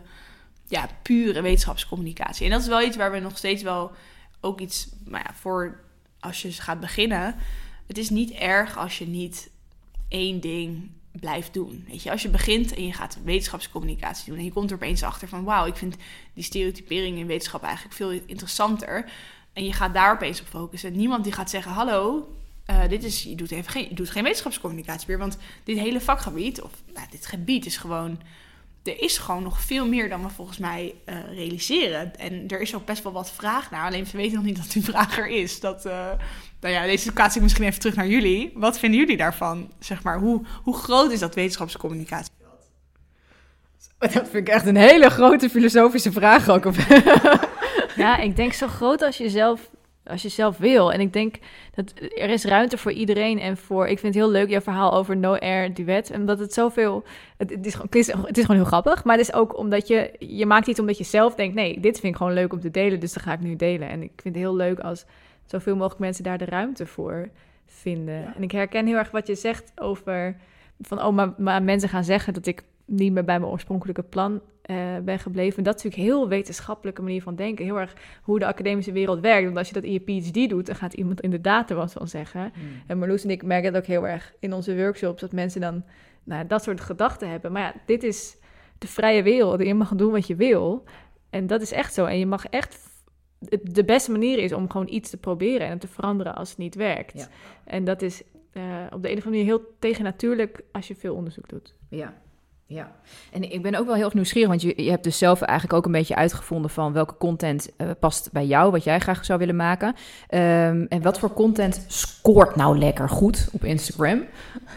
[0.68, 2.44] ja, pure wetenschapscommunicatie.
[2.44, 3.92] En dat is wel iets waar we nog steeds wel
[4.40, 5.80] ook iets maar ja, voor
[6.20, 7.34] als je gaat beginnen.
[7.86, 9.50] Het is niet erg als je niet
[10.08, 11.84] één ding blijft doen.
[11.88, 15.02] Weet je, als je begint en je gaat wetenschapscommunicatie doen en je komt er opeens
[15.02, 15.96] achter van wauw, ik vind
[16.34, 19.10] die stereotypering in wetenschap eigenlijk veel interessanter.
[19.52, 20.96] En je gaat daar opeens op focussen.
[20.96, 22.28] Niemand die gaat zeggen: Hallo,
[22.70, 25.18] uh, dit is, je, doet even geen, je doet geen wetenschapscommunicatie meer.
[25.18, 28.20] Want dit hele vakgebied, of nou, dit gebied is gewoon.
[28.82, 32.16] Er is gewoon nog veel meer dan we volgens mij uh, realiseren.
[32.16, 33.86] En er is ook best wel wat vraag naar.
[33.86, 35.60] Alleen we weten nog niet dat die vraag er is.
[35.60, 35.92] Dat, uh,
[36.60, 38.52] nou ja, deze situatie misschien even terug naar jullie.
[38.54, 39.72] Wat vinden jullie daarvan?
[39.78, 42.32] Zeg maar, hoe, hoe groot is dat wetenschapscommunicatie?
[43.98, 46.64] Dat vind ik echt een hele grote filosofische vraag ook.
[47.96, 49.70] ja, ik denk zo groot als je zelf
[50.04, 50.92] als je zelf wil.
[50.92, 51.34] En ik denk
[51.74, 53.88] dat er is ruimte voor iedereen en voor.
[53.88, 56.10] Ik vind het heel leuk jouw verhaal over No Air Duet.
[56.10, 57.04] En dat het zoveel.
[57.36, 59.04] Het, het, is, het, is, het is gewoon heel grappig.
[59.04, 60.12] Maar het is ook omdat je.
[60.18, 61.54] Je maakt iets omdat je zelf denkt.
[61.54, 63.00] Nee, dit vind ik gewoon leuk om te delen.
[63.00, 63.88] Dus dan ga ik nu delen.
[63.88, 65.04] En ik vind het heel leuk als
[65.46, 67.28] zoveel mogelijk mensen daar de ruimte voor
[67.66, 68.34] vinden.
[68.34, 70.36] En ik herken heel erg wat je zegt over.
[70.80, 74.40] Van oh, maar, maar mensen gaan zeggen dat ik niet meer bij mijn oorspronkelijke plan
[74.70, 75.62] uh, ben gebleven.
[75.62, 77.64] dat is natuurlijk heel wetenschappelijke manier van denken.
[77.64, 79.44] Heel erg hoe de academische wereld werkt.
[79.44, 82.08] Want als je dat in je PhD doet, dan gaat iemand inderdaad er wat van
[82.08, 82.40] zeggen.
[82.40, 82.82] Hmm.
[82.86, 85.20] En Marloes en ik merken dat ook heel erg in onze workshops.
[85.20, 85.84] Dat mensen dan
[86.24, 87.52] nou, dat soort gedachten hebben.
[87.52, 88.36] Maar ja, dit is
[88.78, 89.62] de vrije wereld.
[89.62, 90.84] Je mag doen wat je wil.
[91.30, 92.04] En dat is echt zo.
[92.04, 92.88] En je mag echt...
[93.62, 96.74] De beste manier is om gewoon iets te proberen en te veranderen als het niet
[96.74, 97.28] werkt.
[97.64, 98.22] En dat is
[98.52, 101.74] uh, op de een of andere manier heel tegennatuurlijk als je veel onderzoek doet.
[101.88, 102.14] Ja,
[102.70, 102.92] ja,
[103.32, 105.86] en ik ben ook wel heel nieuwsgierig, want je, je hebt dus zelf eigenlijk ook
[105.86, 109.56] een beetje uitgevonden van welke content uh, past bij jou, wat jij graag zou willen
[109.56, 109.88] maken.
[109.88, 114.24] Um, en wat voor content scoort nou lekker goed op Instagram?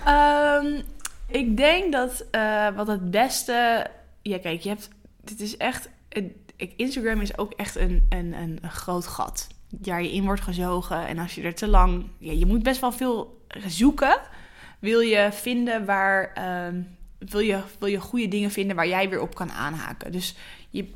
[0.08, 0.82] Um,
[1.28, 3.88] ik denk dat uh, wat het beste.
[4.22, 4.90] Ja, kijk, je hebt.
[5.24, 5.90] Dit is echt.
[6.58, 9.48] Instagram is ook echt een, een, een, groot gat.
[9.82, 11.08] Waar je in wordt gezogen.
[11.08, 12.06] En als je er te lang.
[12.18, 14.18] Ja, je moet best wel veel zoeken.
[14.80, 16.32] Wil je vinden waar.
[16.68, 20.12] Um, wil je, wil je goede dingen vinden waar jij weer op kan aanhaken.
[20.12, 20.36] Dus
[20.70, 20.88] je,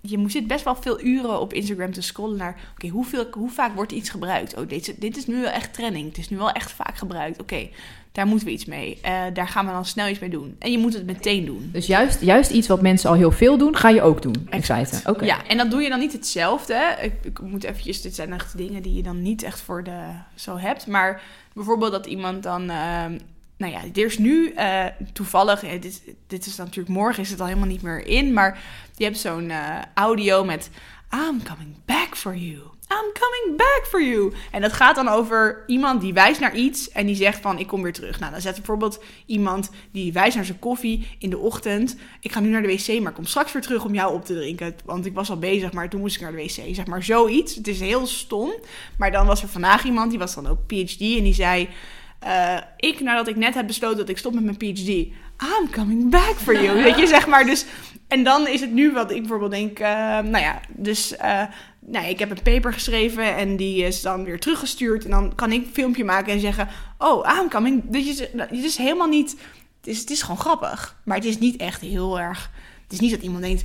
[0.00, 2.60] je zit best wel veel uren op Instagram te scrollen naar...
[2.72, 4.56] oké, hoeveel hoe vaak wordt iets gebruikt?
[4.56, 6.08] Oh, dit, dit is nu wel echt trending.
[6.08, 7.40] Het is nu wel echt vaak gebruikt.
[7.40, 7.68] Oké,
[8.12, 8.98] daar moeten we iets mee.
[9.04, 10.56] Uh, daar gaan we dan snel iets mee doen.
[10.58, 11.68] En je moet het meteen doen.
[11.72, 14.46] Dus juist, juist iets wat mensen al heel veel doen, ga je ook doen.
[14.50, 15.02] Exact.
[15.06, 15.24] Oké.
[15.24, 16.96] Ja, en dan doe je dan niet hetzelfde.
[17.00, 18.02] Ik, ik, moet eventjes...
[18.02, 20.00] Dit zijn echt dingen die je dan niet echt voor de
[20.34, 20.86] zo hebt.
[20.86, 22.70] Maar bijvoorbeeld dat iemand dan...
[22.70, 23.04] Uh,
[23.56, 27.46] nou ja, er is nu uh, toevallig, dit, dit is natuurlijk morgen is het al
[27.46, 28.62] helemaal niet meer in, maar
[28.94, 30.70] je hebt zo'n uh, audio met
[31.12, 32.72] I'm coming back for you.
[32.88, 34.32] I'm coming back for you.
[34.50, 37.66] En dat gaat dan over iemand die wijst naar iets en die zegt van ik
[37.66, 38.20] kom weer terug.
[38.20, 41.96] Nou, dan zet bijvoorbeeld iemand die wijst naar zijn koffie in de ochtend.
[42.20, 44.34] Ik ga nu naar de wc, maar kom straks weer terug om jou op te
[44.34, 44.76] drinken.
[44.84, 46.74] Want ik was al bezig, maar toen moest ik naar de wc.
[46.74, 47.54] Zeg maar zoiets.
[47.54, 48.52] Het is heel stom.
[48.98, 51.68] Maar dan was er vandaag iemand, die was dan ook PhD en die zei...
[52.24, 54.88] Uh, ik, nadat ik net heb besloten dat ik stop met mijn PhD,
[55.42, 56.82] I'm coming back for you.
[56.82, 57.46] Weet je, zeg maar.
[57.46, 57.64] Dus,
[58.08, 59.86] en dan is het nu wat ik bijvoorbeeld denk, uh,
[60.18, 61.42] nou ja, dus uh,
[61.86, 65.04] nou, ik heb een paper geschreven en die is dan weer teruggestuurd.
[65.04, 67.82] En dan kan ik een filmpje maken en zeggen, oh, I'm coming.
[67.86, 68.16] Dit is,
[68.50, 69.30] dit is helemaal niet,
[69.80, 70.96] het is, het is gewoon grappig.
[71.04, 72.50] Maar het is niet echt heel erg,
[72.82, 73.64] het is niet dat iemand denkt,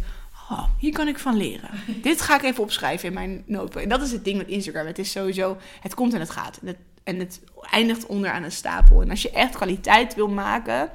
[0.50, 1.70] oh, hier kan ik van leren.
[2.02, 3.84] Dit ga ik even opschrijven in mijn notebook.
[3.84, 4.86] En dat is het ding met Instagram.
[4.86, 6.60] Het is sowieso, het komt en het gaat.
[6.64, 6.76] En
[7.10, 7.42] en het
[7.72, 9.02] eindigt onderaan een stapel.
[9.02, 10.90] En als je echt kwaliteit wil maken,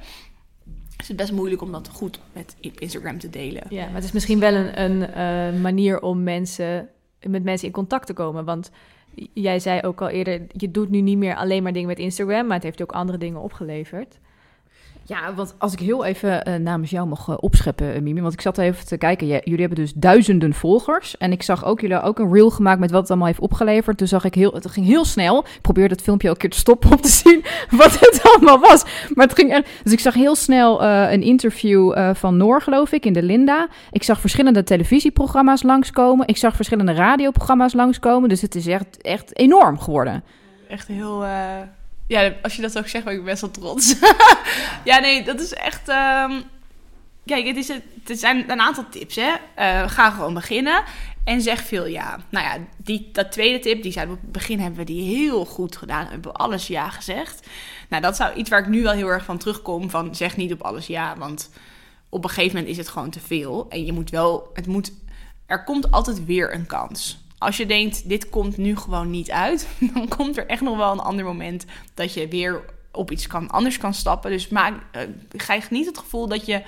[0.97, 3.63] is het best moeilijk om dat goed met Instagram te delen.
[3.69, 6.89] Ja, maar het is misschien wel een, een uh, manier om mensen,
[7.21, 8.45] met mensen in contact te komen.
[8.45, 8.71] Want
[9.33, 12.45] jij zei ook al eerder, je doet nu niet meer alleen maar dingen met Instagram,
[12.45, 14.19] maar het heeft ook andere dingen opgeleverd.
[15.07, 18.21] Ja, want als ik heel even uh, namens jou mag uh, opscheppen, uh, Mimi.
[18.21, 19.27] Want ik zat even te kijken.
[19.27, 21.17] jullie hebben dus duizenden volgers.
[21.17, 23.97] En ik zag ook jullie ook een reel gemaakt met wat het allemaal heeft opgeleverd.
[23.97, 25.39] Toen zag ik heel, het ging heel snel.
[25.39, 28.59] Ik probeerde het filmpje ook een keer te stoppen om te zien wat het allemaal
[28.59, 28.83] was.
[29.13, 29.65] Maar het ging.
[29.83, 33.67] Dus ik zag heel snel een interview van Noor, geloof ik, in de Linda.
[33.91, 36.27] Ik zag verschillende televisieprogramma's langskomen.
[36.27, 38.29] Ik zag verschillende radioprogramma's langskomen.
[38.29, 40.23] Dus het is echt, echt enorm geworden.
[40.67, 41.25] Echt heel
[42.07, 43.95] ja, als je dat ook zegt, ben ik best wel trots.
[44.83, 45.89] ja, nee, dat is echt.
[45.89, 46.43] Um,
[47.25, 49.15] kijk, het, is het, zijn een aantal tips.
[49.15, 49.33] Hè?
[49.55, 50.83] Eh, ga gewoon beginnen
[51.23, 52.19] en zeg veel ja.
[52.29, 55.45] Nou ja, die, dat tweede tip, die zijn op het begin hebben we die heel
[55.45, 56.07] goed gedaan.
[56.07, 57.47] Hebben we alles ja gezegd.
[57.89, 59.89] Nou, dat zou iets waar ik nu wel heel erg van terugkom.
[59.89, 61.49] Van zeg niet op alles ja, want
[62.09, 63.65] op een gegeven moment is het gewoon te veel.
[63.69, 64.91] En je moet wel, het moet,
[65.45, 67.24] er komt altijd weer een kans.
[67.45, 70.91] Als je denkt, dit komt nu gewoon niet uit, dan komt er echt nog wel
[70.91, 74.31] een ander moment dat je weer op iets kan, anders kan stappen.
[74.31, 76.63] Dus maak, uh, krijg niet het gevoel dat je,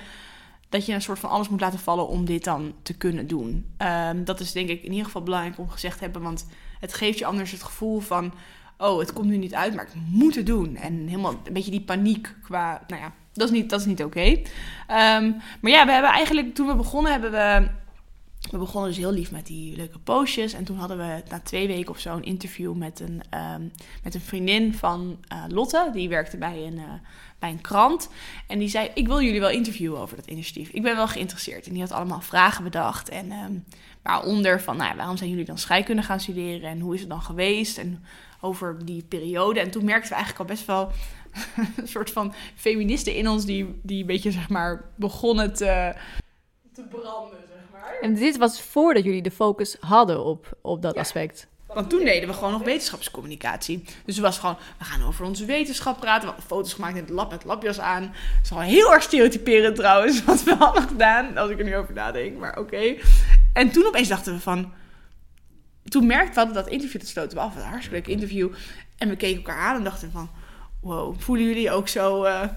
[0.68, 3.74] dat je een soort van alles moet laten vallen om dit dan te kunnen doen.
[3.78, 6.46] Um, dat is denk ik in ieder geval belangrijk om gezegd te hebben, want
[6.80, 8.32] het geeft je anders het gevoel van,
[8.78, 10.76] oh, het komt nu niet uit, maar ik moet het doen.
[10.76, 14.04] En helemaal een beetje die paniek qua, nou ja, dat is niet, dat is niet
[14.04, 14.26] oké.
[14.26, 17.68] Um, maar ja, we hebben eigenlijk, toen we begonnen, hebben we
[18.50, 20.52] we begonnen dus heel lief met die leuke postjes.
[20.52, 23.22] En toen hadden we na twee weken of zo een interview met een,
[23.54, 25.90] um, met een vriendin van uh, Lotte.
[25.92, 26.92] Die werkte bij een, uh,
[27.38, 28.08] bij een krant.
[28.46, 30.68] En die zei: Ik wil jullie wel interviewen over dat initiatief.
[30.68, 31.66] Ik ben wel geïnteresseerd.
[31.66, 33.08] En die had allemaal vragen bedacht.
[33.08, 33.64] En um,
[34.02, 36.70] waaronder van: nou, waarom zijn jullie dan scheikunde gaan studeren?
[36.70, 37.78] En hoe is het dan geweest?
[37.78, 38.04] En
[38.40, 39.60] over die periode.
[39.60, 40.90] En toen merkten we eigenlijk al best wel
[41.76, 43.44] een soort van feministen in ons.
[43.44, 45.94] Die, die een beetje zeg maar begonnen te,
[46.72, 47.47] te branden.
[48.00, 51.00] En dit was voordat jullie de focus hadden op, op dat Ja.
[51.00, 51.46] aspect.
[51.66, 53.84] Want toen deden we gewoon nog wetenschapscommunicatie.
[54.04, 56.20] Dus het was gewoon, we gaan over onze wetenschap praten.
[56.20, 58.02] We hadden foto's gemaakt in het lab met labjas aan.
[58.02, 58.12] Dat
[58.42, 61.36] is gewoon heel erg stereotyperend trouwens, wat we hadden gedaan.
[61.36, 62.94] Als ik er nu over nadenk, maar oké.
[63.52, 64.72] En toen opeens dachten we van...
[65.84, 67.56] Toen merkten we hadden dat interview, dat sloten we af.
[67.56, 68.48] Een hartstikke leuk interview.
[68.98, 70.30] En we keken elkaar aan en dachten van...
[70.80, 72.48] Wow, voelen jullie ook zo, eh,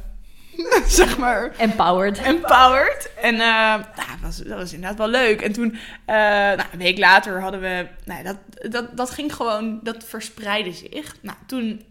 [0.88, 2.18] zeg maar, Empowered.
[2.18, 3.10] empowered.
[3.22, 5.42] En eh, nou, dat, was, dat was inderdaad wel leuk.
[5.42, 7.88] En toen, eh, nou, een week later hadden we...
[8.06, 9.80] Nou, ja, dat, dat, dat ging gewoon...
[9.84, 11.16] Dat verspreidde zich.
[11.22, 11.82] Nou, toen...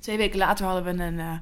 [0.00, 1.18] Twee weken later hadden we een...
[1.18, 1.34] eh,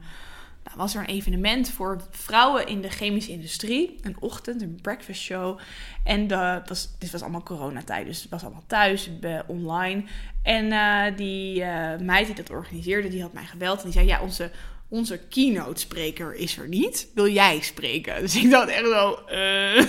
[0.64, 3.98] nou, was er een evenement voor vrouwen in de chemische industrie.
[4.02, 5.58] Een ochtend, een breakfast show.
[6.04, 9.10] En dat was, dit was allemaal coronatijd, dus het was allemaal thuis,
[9.46, 10.04] online.
[10.42, 11.64] En die
[11.98, 13.78] meid die dat organiseerde, die had mij gebeld.
[13.78, 14.50] En die zei, ja, onze,
[14.90, 17.08] onze keynote spreker is er niet.
[17.14, 18.20] Wil jij spreken?
[18.20, 19.14] Dus ik dacht echt zo...
[19.26, 19.36] eh,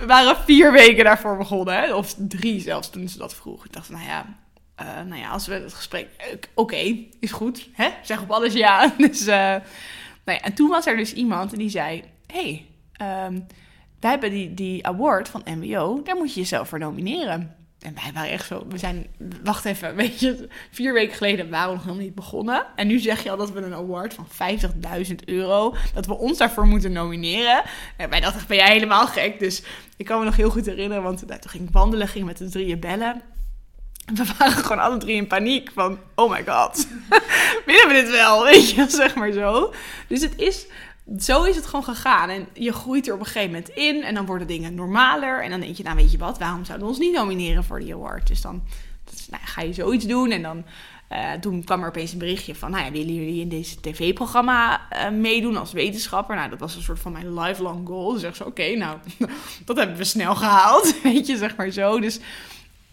[0.00, 1.74] we waren vier weken daarvoor begonnen.
[1.74, 1.94] Hè?
[1.94, 3.64] Of drie zelfs, toen ze dat vroeg.
[3.64, 4.36] Ik dacht, nou ja...
[4.74, 6.08] eh, nou ja, als we het gesprek...
[6.16, 7.68] eh, Oké, is goed.
[7.72, 7.88] Hè?
[8.02, 8.92] Zeg op alles ja.
[8.98, 9.60] Dus, nou
[10.24, 12.02] ja, en toen was er dus iemand die zei...
[12.26, 13.40] hey, ehm,
[14.00, 16.02] wij hebben die, die award van MBO.
[16.02, 17.56] Daar moet je jezelf voor nomineren.
[17.84, 18.66] En wij waren echt zo...
[18.68, 19.06] We zijn...
[19.42, 20.48] Wacht even, weet je...
[20.70, 22.66] Vier weken geleden waren we nog helemaal niet begonnen.
[22.76, 24.26] En nu zeg je al dat we een award van
[25.08, 25.74] 50.000 euro...
[25.94, 27.62] Dat we ons daarvoor moeten nomineren.
[27.96, 29.38] En wij dachten, ben jij helemaal gek?
[29.38, 29.62] Dus
[29.96, 31.02] ik kan me nog heel goed herinneren...
[31.02, 33.22] Want nou, toen ging ik wandelen, ging met de drieën bellen...
[34.04, 36.86] We waren gewoon alle drie in paniek van, oh my god,
[37.66, 39.72] willen we dit wel, weet je, zeg maar zo.
[40.08, 40.66] Dus het is,
[41.18, 42.28] zo is het gewoon gegaan.
[42.28, 45.42] En je groeit er op een gegeven moment in en dan worden dingen normaler.
[45.42, 47.80] En dan denk je, nou weet je wat, waarom zouden we ons niet nomineren voor
[47.80, 48.26] die award?
[48.26, 48.62] Dus dan
[49.30, 50.64] nou, ga je zoiets doen en dan...
[51.08, 54.88] eh, toen kwam er opeens een berichtje van, nou ja, willen jullie in deze tv-programma
[54.90, 56.36] eh, meedoen als wetenschapper?
[56.36, 58.12] Nou, dat was een soort van mijn lifelong goal.
[58.12, 58.98] Dus zeg zo, oké, nou,
[59.64, 62.00] dat hebben we snel gehaald, weet je, zeg maar zo.
[62.00, 62.20] Dus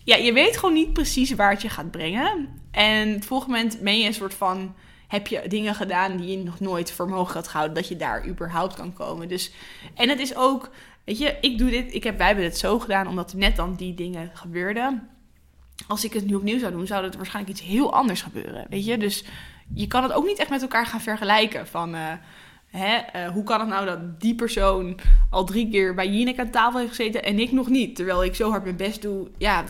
[0.03, 2.47] ja, je weet gewoon niet precies waar het je gaat brengen.
[2.71, 4.75] En het volgende moment ben je een soort van...
[5.11, 7.75] heb je dingen gedaan die je nog nooit voor mogelijk had gehouden...
[7.75, 9.27] dat je daar überhaupt kan komen.
[9.27, 9.51] Dus,
[9.95, 10.69] en het is ook...
[11.03, 11.93] Weet je, ik doe dit...
[11.93, 15.09] Ik heb, wij hebben het zo gedaan omdat net dan die dingen gebeurden.
[15.87, 16.87] Als ik het nu opnieuw zou doen...
[16.87, 18.65] zou er waarschijnlijk iets heel anders gebeuren.
[18.69, 19.23] Weet je, dus
[19.73, 21.67] je kan het ook niet echt met elkaar gaan vergelijken.
[21.67, 21.95] Van...
[21.95, 22.13] eh,
[22.71, 26.49] Hè, eh, hoe kan het nou dat die persoon al drie keer bij Jinek aan
[26.49, 27.95] tafel heeft gezeten en ik nog niet?
[27.95, 29.27] Terwijl ik zo hard mijn best doe.
[29.37, 29.63] Ja,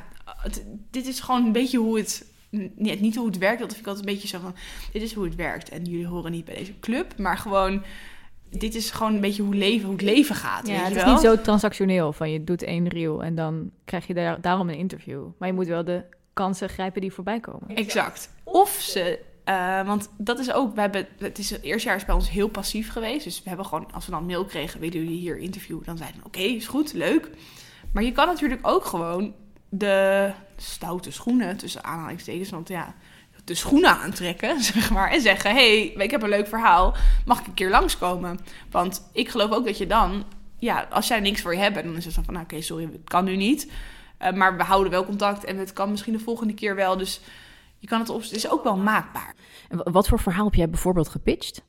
[0.92, 2.31] dit is gewoon een beetje hoe het.
[2.52, 4.56] Niet, niet hoe het werkt, dat vind ik altijd een beetje zo van.
[4.92, 5.70] Dit is hoe het werkt.
[5.70, 7.84] En jullie horen niet bij deze club, maar gewoon.
[8.50, 10.68] Dit is gewoon een beetje hoe, leven, hoe het leven gaat.
[10.68, 13.72] Ja, weet het je is niet zo transactioneel van je doet één reel en dan
[13.86, 15.26] krijg je daar, daarom een interview.
[15.38, 17.76] Maar je moet wel de kansen grijpen die voorbij komen.
[17.76, 18.30] Exact.
[18.44, 22.06] Of ze, eh, want dat is ook, we hebben, het, is, het eerste jaar is
[22.06, 23.24] bij ons heel passief geweest.
[23.24, 25.84] Dus we hebben gewoon, als we dan mail kregen, willen jullie hier interviewen?
[25.86, 27.30] Dan zeiden we, oké, is goed, leuk.
[27.94, 29.34] Maar je kan natuurlijk ook gewoon
[29.74, 32.96] de stoute schoenen, tussen aanhalingstekens, want ja,
[33.44, 35.10] de schoenen aantrekken, zeg maar.
[35.12, 36.94] En zeggen, hey, ik heb een leuk verhaal,
[37.26, 38.40] mag ik een keer langskomen?
[38.72, 40.24] Want ik geloof ook dat je dan,
[40.58, 42.84] ja, als zij niks voor je hebben, dan is het dan van, nou, oké, sorry,
[42.84, 43.72] het kan nu niet.
[44.18, 46.98] Eh, maar we houden wel contact en het kan misschien de volgende keer wel.
[46.98, 47.22] Dus
[47.78, 49.36] je kan het op, het is ook wel maakbaar.
[49.70, 51.64] En wa- wat voor verhaal heb jij bijvoorbeeld gepitcht?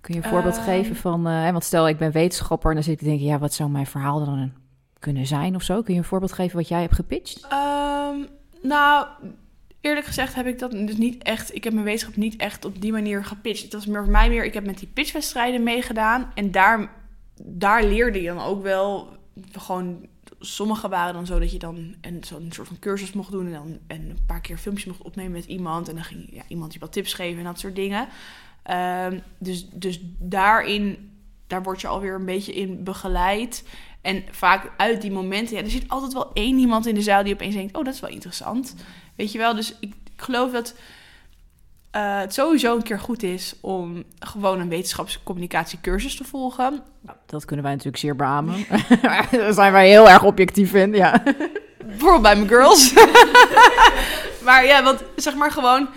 [0.00, 0.64] Kun je een voorbeeld Ehm.
[0.64, 1.24] geven van...
[1.24, 3.26] hè, want stel, ik ben wetenschapper en dan zit ik te denken...
[3.26, 4.52] ja, wat zou mijn verhaal dan
[4.98, 5.82] kunnen zijn of zo?
[5.82, 7.46] Kun je een voorbeeld geven wat jij hebt gepitcht?
[7.48, 8.16] Ehm,
[8.62, 9.06] nou,
[9.80, 11.54] eerlijk gezegd heb ik dat dus niet echt.
[11.54, 13.62] Ik heb mijn wetenschap niet echt op die manier gepitcht.
[13.62, 14.44] Het was meer voor mij meer.
[14.44, 16.30] Ik heb met die pitchwedstrijden meegedaan.
[16.34, 16.96] En daar
[17.42, 19.16] daar leerde je dan ook wel
[19.52, 20.06] gewoon.
[20.40, 23.52] Sommige waren dan zo dat je dan een, zo'n soort van cursus mocht doen en
[23.52, 26.72] dan en een paar keer filmpjes mocht opnemen met iemand en dan ging ja, iemand
[26.72, 28.08] je wat tips geven en dat soort dingen.
[28.62, 31.10] Ehm, dus, dus daarin,
[31.46, 33.64] daar word je alweer een beetje in begeleid.
[34.00, 37.22] En vaak uit die momenten, ja, er zit altijd wel één iemand in de zaal
[37.22, 38.74] die opeens denkt: Oh, dat is wel interessant.
[39.16, 40.74] Weet je wel, dus ik, ik geloof dat
[41.96, 46.82] uh, het sowieso een keer goed is om gewoon een wetenschapscommunicatiecursus te volgen.
[47.26, 48.66] Dat kunnen wij natuurlijk zeer beamen.
[49.02, 51.22] Daar zijn wij heel erg objectief in, ja.
[51.86, 52.92] Bijvoorbeeld bij mijn girls.
[54.46, 55.88] maar ja, want zeg maar gewoon...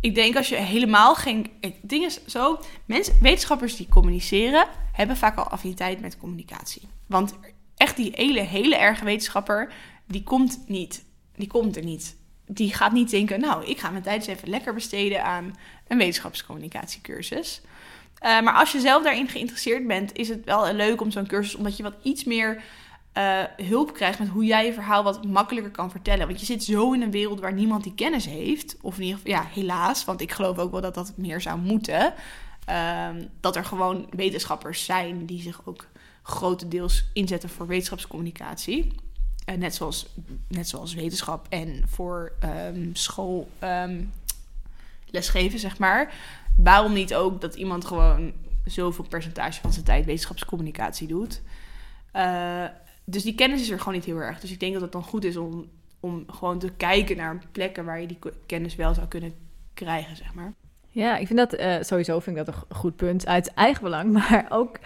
[0.00, 1.50] Ik denk als je helemaal geen...
[1.60, 2.60] Het ding is zo...
[2.84, 4.66] Mensen, wetenschappers die communiceren...
[4.92, 6.88] hebben vaak al affiniteit met communicatie.
[7.06, 7.34] Want
[7.76, 9.72] echt die hele, hele erge wetenschapper...
[10.06, 11.04] die komt niet.
[11.36, 12.16] Die komt er niet
[12.46, 15.98] die gaat niet denken, nou, ik ga mijn tijd eens even lekker besteden aan een
[15.98, 17.60] wetenschapscommunicatiecursus.
[18.24, 21.54] Uh, maar als je zelf daarin geïnteresseerd bent, is het wel leuk om zo'n cursus,
[21.54, 22.62] omdat je wat iets meer
[23.14, 26.26] uh, hulp krijgt met hoe jij je verhaal wat makkelijker kan vertellen.
[26.26, 28.76] Want je zit zo in een wereld waar niemand die kennis heeft.
[28.80, 31.58] Of in ieder geval, ja, helaas, want ik geloof ook wel dat dat meer zou
[31.58, 32.14] moeten.
[32.68, 33.08] Uh,
[33.40, 35.86] dat er gewoon wetenschappers zijn die zich ook
[36.26, 38.92] grotendeels inzetten voor wetenschapscommunicatie.
[39.48, 40.06] Uh, net, zoals,
[40.48, 44.12] net zoals wetenschap en voor um, school um,
[45.06, 46.14] lesgeven, zeg maar.
[46.56, 48.32] Waarom niet ook dat iemand gewoon
[48.64, 51.42] zoveel percentage van zijn tijd wetenschapscommunicatie doet?
[52.12, 52.64] Uh,
[53.04, 54.40] dus die kennis is er gewoon niet heel erg.
[54.40, 57.84] Dus ik denk dat het dan goed is om, om gewoon te kijken naar plekken
[57.84, 59.34] waar je die kennis wel zou kunnen
[59.74, 60.54] krijgen, zeg maar.
[60.96, 64.12] Ja, ik vind dat uh, sowieso vind ik dat een goed punt uit eigen belang.
[64.18, 64.78] Maar ook,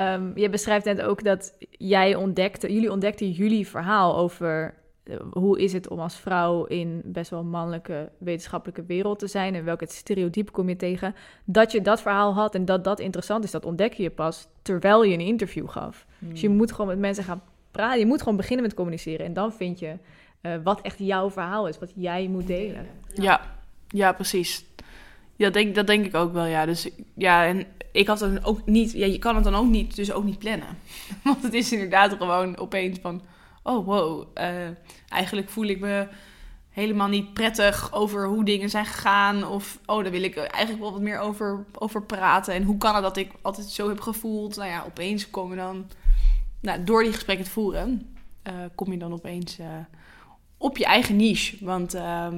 [0.00, 5.60] um, je beschrijft net ook dat jij ontdekte, jullie ontdekten jullie verhaal over uh, hoe
[5.60, 9.86] is het om als vrouw in best wel mannelijke wetenschappelijke wereld te zijn en welke
[9.88, 11.14] stereotypen kom je tegen.
[11.44, 15.04] Dat je dat verhaal had en dat dat interessant is, dat ontdek je pas terwijl
[15.04, 16.06] je een interview gaf.
[16.18, 16.30] Hmm.
[16.30, 17.98] Dus je moet gewoon met mensen gaan praten.
[17.98, 19.96] Je moet gewoon beginnen met communiceren en dan vind je
[20.42, 22.86] uh, wat echt jouw verhaal is, wat jij moet delen.
[23.14, 23.40] Ja,
[23.88, 24.66] ja, precies.
[25.38, 26.66] Ja, denk, dat denk ik ook wel, ja.
[26.66, 28.92] Dus ja, en ik had dan ook niet...
[28.92, 30.78] Ja, je kan het dan ook niet, dus ook niet plannen.
[31.24, 33.22] Want het is inderdaad gewoon opeens van...
[33.62, 34.38] Oh, wow.
[34.38, 34.68] Uh,
[35.08, 36.08] eigenlijk voel ik me
[36.68, 39.46] helemaal niet prettig over hoe dingen zijn gegaan.
[39.46, 42.54] Of, oh, daar wil ik eigenlijk wel wat meer over, over praten.
[42.54, 44.56] En hoe kan het dat ik altijd zo heb gevoeld?
[44.56, 45.86] Nou ja, opeens komen dan...
[46.60, 48.14] Nou, door die gesprekken te voeren...
[48.48, 49.66] Uh, kom je dan opeens uh,
[50.56, 51.64] op je eigen niche.
[51.64, 51.94] Want...
[51.94, 52.28] Uh,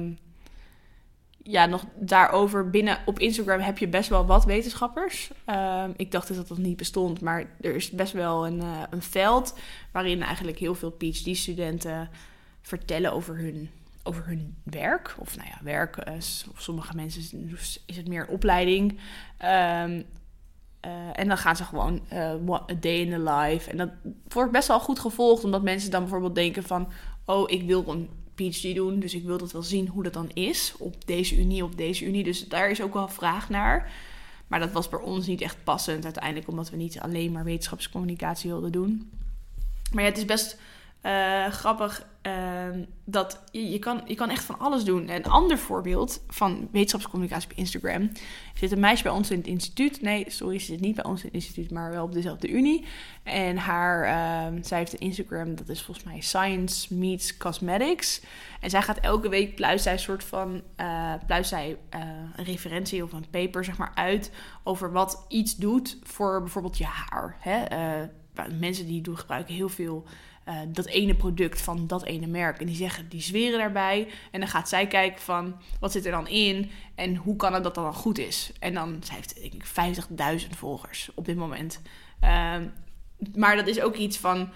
[1.43, 5.31] ja, nog daarover binnen op Instagram heb je best wel wat wetenschappers.
[5.49, 8.81] Uh, ik dacht dus dat dat niet bestond, maar er is best wel een, uh,
[8.89, 9.57] een veld
[9.91, 12.09] waarin eigenlijk heel veel PhD-studenten
[12.61, 13.69] vertellen over hun,
[14.03, 15.15] over hun werk.
[15.19, 16.13] Of nou ja, werk, uh,
[16.51, 18.99] of sommige mensen is, het meer opleiding.
[19.39, 20.05] Um,
[21.13, 23.69] en dan gaan ze gewoon a day in the life.
[23.69, 23.89] En dat
[24.27, 26.91] wordt best wel goed gevolgd, omdat mensen dan bijvoorbeeld denken van...
[27.25, 28.99] oh, ik wil een PhD doen.
[28.99, 32.05] Dus ik wil dat wel zien hoe dat dan is op deze unie, op deze
[32.05, 32.23] unie.
[32.23, 33.91] Dus daar is ook wel vraag naar.
[34.47, 38.49] Maar dat was bij ons niet echt passend uiteindelijk, omdat we niet alleen maar wetenschapscommunicatie
[38.49, 39.11] wilden doen.
[39.93, 40.57] Maar ja, het is best
[41.03, 45.09] uh, grappig uh, dat je, kan, je kan echt van alles doen.
[45.09, 48.01] Een ander voorbeeld van wetenschapscommunicatie op Instagram.
[48.01, 50.01] Er zit een meisje bij ons in het instituut.
[50.01, 52.85] Nee, sorry, ze zit niet bij ons in het instituut, maar wel op dezelfde unie.
[53.23, 58.21] En haar, uh, zij heeft een Instagram, dat is volgens mij Science Meets Cosmetics.
[58.59, 62.01] En zij gaat elke week pluist zij een soort van uh, pluist zij uh,
[62.35, 64.31] een referentie of een paper zeg maar uit
[64.63, 67.37] over wat iets doet voor bijvoorbeeld je haar.
[67.39, 67.65] Hè?
[68.59, 70.05] Mensen die doen gebruiken heel veel
[70.51, 72.59] uh, dat ene product van dat ene merk.
[72.59, 74.07] En die zeggen, die zweren daarbij.
[74.31, 76.71] En dan gaat zij kijken van, wat zit er dan in?
[76.95, 78.51] En hoe kan het dat dan goed is?
[78.59, 81.81] En dan, zij heeft denk ik 50.000 volgers op dit moment.
[82.23, 82.55] Uh,
[83.35, 84.49] maar dat is ook iets van,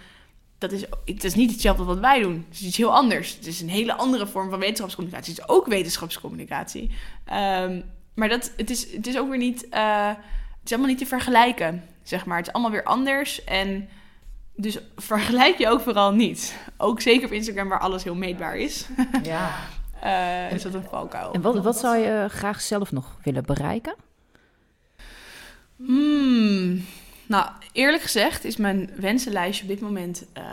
[0.58, 2.45] dat is, het is niet hetzelfde wat wij doen.
[2.49, 3.36] Het is iets heel anders.
[3.36, 5.34] Het is een hele andere vorm van wetenschapscommunicatie.
[5.34, 6.91] Het is ook wetenschapscommunicatie.
[7.34, 10.97] Um, maar dat, het, is, het is ook weer niet, uh, het is allemaal niet
[10.97, 12.38] te vergelijken, zeg maar.
[12.38, 13.89] Het is allemaal weer anders en...
[14.55, 16.57] Dus vergelijk je ook vooral niet.
[16.77, 18.87] Ook zeker op Instagram, waar alles heel meetbaar is.
[19.23, 19.55] Ja.
[20.03, 21.33] uh, is dat een valkuil.
[21.33, 23.95] En wat, wat zou je graag zelf nog willen bereiken?
[25.75, 26.83] Hmm.
[27.27, 30.25] Nou, eerlijk gezegd is mijn wensenlijstje op dit moment...
[30.37, 30.43] Uh,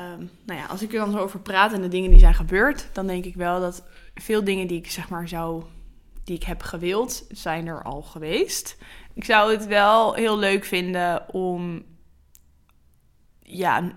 [0.45, 2.89] nou ja, als ik er dan zo over praat en de dingen die zijn gebeurd...
[2.93, 3.85] dan denk ik wel dat
[4.15, 5.63] veel dingen die ik zeg maar zou...
[6.25, 8.77] die ik heb gewild, zijn er al geweest.
[9.15, 11.83] Ik zou het wel heel leuk vinden om
[13.53, 13.93] ja,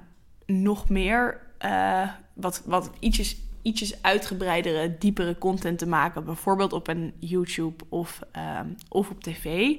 [0.46, 6.26] nog meer uh, wat, wat ietsjes, ietsjes uitgebreidere, diepere content te maken.
[6.26, 9.76] Bijvoorbeeld op een YouTube of, uh, of op tv.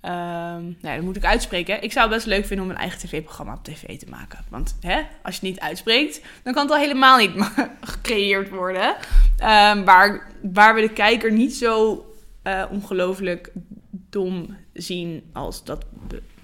[0.00, 1.82] Ehm, nou, dat moet ik uitspreken.
[1.82, 4.38] Ik zou het best leuk vinden om een eigen tv-programma op tv te maken.
[4.48, 7.32] Want hè, als je niet uitspreekt, dan kan het al helemaal niet
[7.80, 8.88] gecreëerd worden.
[8.88, 12.04] Um, waar, waar we de kijker niet zo
[12.44, 13.52] uh, ongelooflijk
[13.90, 15.84] dom zien als dat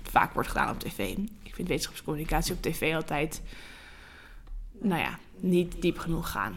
[0.03, 1.17] vaak wordt gedaan op tv.
[1.57, 3.43] Vind wetenschapscommunicatie op tv altijd,
[4.81, 6.55] nou ja, niet diep genoeg gaan.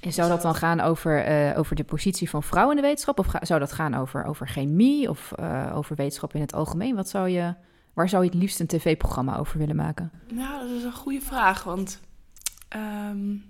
[0.00, 3.18] En zou dat dan gaan over, uh, over de positie van vrouwen in de wetenschap?
[3.18, 6.94] Of zou dat gaan over, over chemie of uh, over wetenschap in het algemeen?
[6.94, 7.54] Wat zou je,
[7.92, 10.10] waar zou je het liefst een tv-programma over willen maken?
[10.32, 11.64] Nou, dat is een goede vraag.
[11.64, 12.00] Want
[12.76, 13.44] um,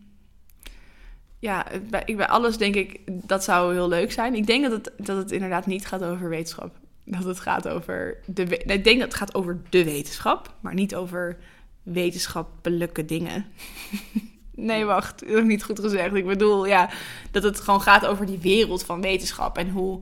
[1.38, 4.34] ja, bij, bij alles denk ik, dat zou heel leuk zijn.
[4.34, 6.80] Ik denk dat het, dat het inderdaad niet gaat over wetenschap.
[7.11, 8.42] Dat het gaat over de.
[8.57, 11.37] Ik denk dat het gaat over de wetenschap, maar niet over
[11.83, 13.44] wetenschappelijke dingen.
[14.55, 16.14] Nee, wacht, dat heb ik niet goed gezegd.
[16.14, 16.90] Ik bedoel, ja,
[17.31, 20.01] dat het gewoon gaat over die wereld van wetenschap en hoe,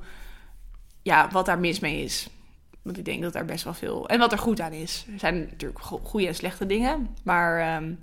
[1.02, 2.28] ja, wat daar mis mee is.
[2.82, 5.06] Want ik denk dat daar best wel veel, en wat er goed aan is.
[5.12, 7.98] Er zijn natuurlijk goede en slechte dingen, maar, um,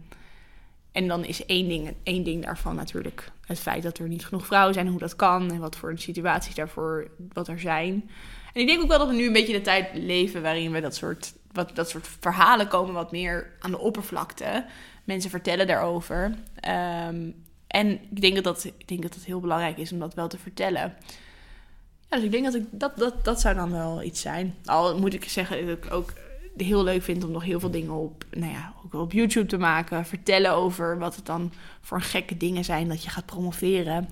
[0.91, 4.45] en dan is één ding, één ding daarvan natuurlijk het feit dat er niet genoeg
[4.45, 8.09] vrouwen zijn, hoe dat kan en wat voor situaties daarvoor, wat er zijn.
[8.55, 10.81] En ik denk ook wel dat we nu een beetje de tijd leven waarin we
[10.81, 14.65] dat soort, wat, dat soort verhalen komen wat meer aan de oppervlakte
[15.03, 16.23] mensen vertellen daarover.
[17.05, 20.13] Um, en ik denk dat, dat, ik denk dat het heel belangrijk is om dat
[20.13, 20.95] wel te vertellen.
[22.09, 24.55] Ja, dus ik denk dat ik, dat, dat, dat zou dan wel iets zijn.
[24.65, 26.13] Al moet ik zeggen dat ik ook
[26.57, 29.57] heel leuk vind om nog heel veel dingen op, nou ja, ook op YouTube te
[29.57, 30.05] maken.
[30.05, 34.09] Vertellen over wat het dan voor gekke dingen zijn dat je gaat promoveren.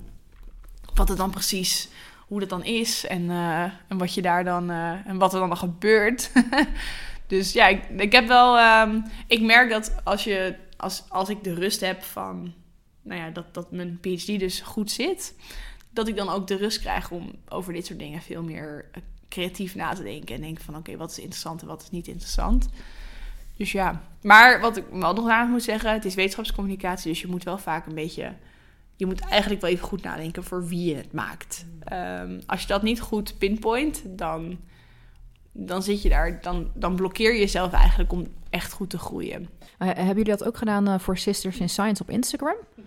[0.94, 1.88] Wat het dan precies,
[2.26, 5.40] hoe dat dan is en, uh, en wat je daar dan, uh, en wat er
[5.40, 6.30] dan gebeurt.
[7.26, 11.44] dus ja, ik, ik heb wel, um, ik merk dat als je als, als ik
[11.44, 12.54] de rust heb van,
[13.02, 15.34] nou ja, dat, dat mijn PhD dus goed zit,
[15.90, 19.02] dat ik dan ook de rust krijg om over dit soort dingen veel meer eh,
[19.28, 20.34] creatief na te denken.
[20.34, 22.68] En denken van, oké, wat is interessant en wat is niet interessant.
[23.56, 27.26] Dus ja, maar wat ik wel nog aan moet zeggen, het is wetenschapscommunicatie, dus je
[27.26, 28.32] moet wel vaak een beetje,
[28.96, 31.64] je moet eigenlijk wel even goed nadenken voor wie je het maakt.
[31.92, 34.58] Um, als je dat niet goed pinpoint, dan,
[35.52, 39.40] dan zit je daar, dan, dan blokkeer je jezelf eigenlijk om echt goed te groeien.
[39.42, 42.56] Uh, hebben jullie dat ook gedaan uh, voor Sisters in Science op Instagram?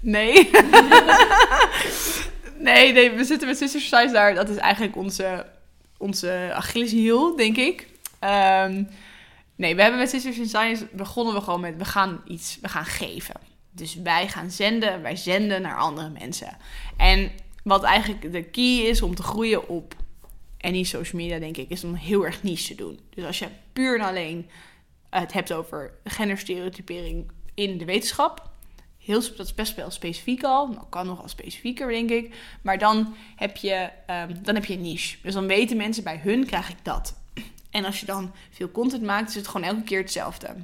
[0.00, 0.32] Nee.
[2.68, 4.34] nee, nee, we zitten met Sisters in Science daar.
[4.34, 5.46] Dat is eigenlijk onze,
[5.96, 7.86] onze Achilleshiel, denk ik.
[8.20, 8.88] Um,
[9.56, 12.68] nee, we hebben met Sisters in Science begonnen we gewoon met, we gaan iets, we
[12.68, 13.34] gaan geven.
[13.78, 16.56] Dus wij gaan zenden, wij zenden naar andere mensen.
[16.96, 17.30] En
[17.62, 19.94] wat eigenlijk de key is om te groeien op
[20.60, 23.00] any social media, denk ik, is om heel erg niche te doen.
[23.14, 24.50] Dus als je puur en alleen
[25.10, 28.50] het hebt over genderstereotypering in de wetenschap.
[28.98, 30.66] Heel, dat is best wel specifiek al.
[30.66, 32.34] Nou, kan nog al specifieker, denk ik.
[32.62, 35.16] Maar dan heb, je, um, dan heb je een niche.
[35.22, 37.18] Dus dan weten mensen, bij hun krijg ik dat.
[37.70, 40.54] En als je dan veel content maakt, is het gewoon elke keer hetzelfde.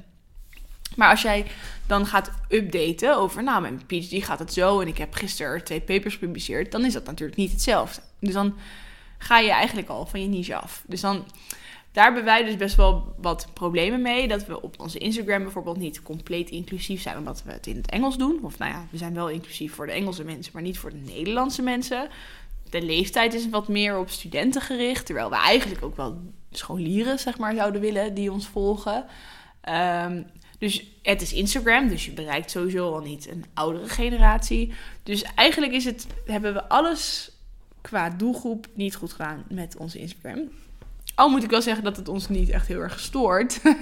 [0.95, 1.45] Maar als jij
[1.87, 5.81] dan gaat updaten over, nou, mijn PhD gaat het zo en ik heb gisteren twee
[5.81, 8.01] papers gepubliceerd, dan is dat natuurlijk niet hetzelfde.
[8.19, 8.55] Dus dan
[9.17, 10.83] ga je eigenlijk al van je niche af.
[10.87, 11.25] Dus dan
[11.95, 14.27] daar hebben wij dus best wel wat problemen mee.
[14.27, 17.89] Dat we op onze Instagram bijvoorbeeld niet compleet inclusief zijn, omdat we het in het
[17.89, 18.39] Engels doen.
[18.41, 21.11] Of nou ja, we zijn wel inclusief voor de Engelse mensen, maar niet voor de
[21.13, 22.07] Nederlandse mensen.
[22.69, 26.17] De leeftijd is wat meer op studenten gericht, terwijl we eigenlijk ook wel
[26.51, 29.05] scholieren, zeg maar, zouden willen die ons volgen.
[30.05, 30.25] Um,
[30.59, 34.73] dus het is Instagram, dus je bereikt sowieso al niet een oudere generatie.
[35.03, 37.31] Dus eigenlijk is het, hebben we alles
[37.81, 40.49] qua doelgroep niet goed gedaan met onze Instagram.
[41.15, 43.59] Al moet ik wel zeggen dat het ons niet echt heel erg gestoord.
[43.63, 43.63] uh,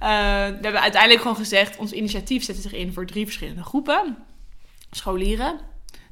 [0.00, 4.16] we hebben uiteindelijk gewoon gezegd: ons initiatief zet zich in voor drie verschillende groepen.
[4.90, 5.58] Scholieren,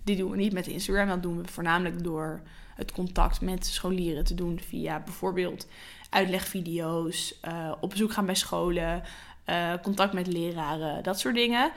[0.04, 2.40] die doen we niet met Instagram, dat doen we voornamelijk door
[2.74, 5.66] het contact met scholieren te doen via bijvoorbeeld
[6.10, 9.02] uitlegvideo's, uh, op bezoek gaan bij scholen,
[9.50, 11.72] uh, contact met leraren, dat soort dingen.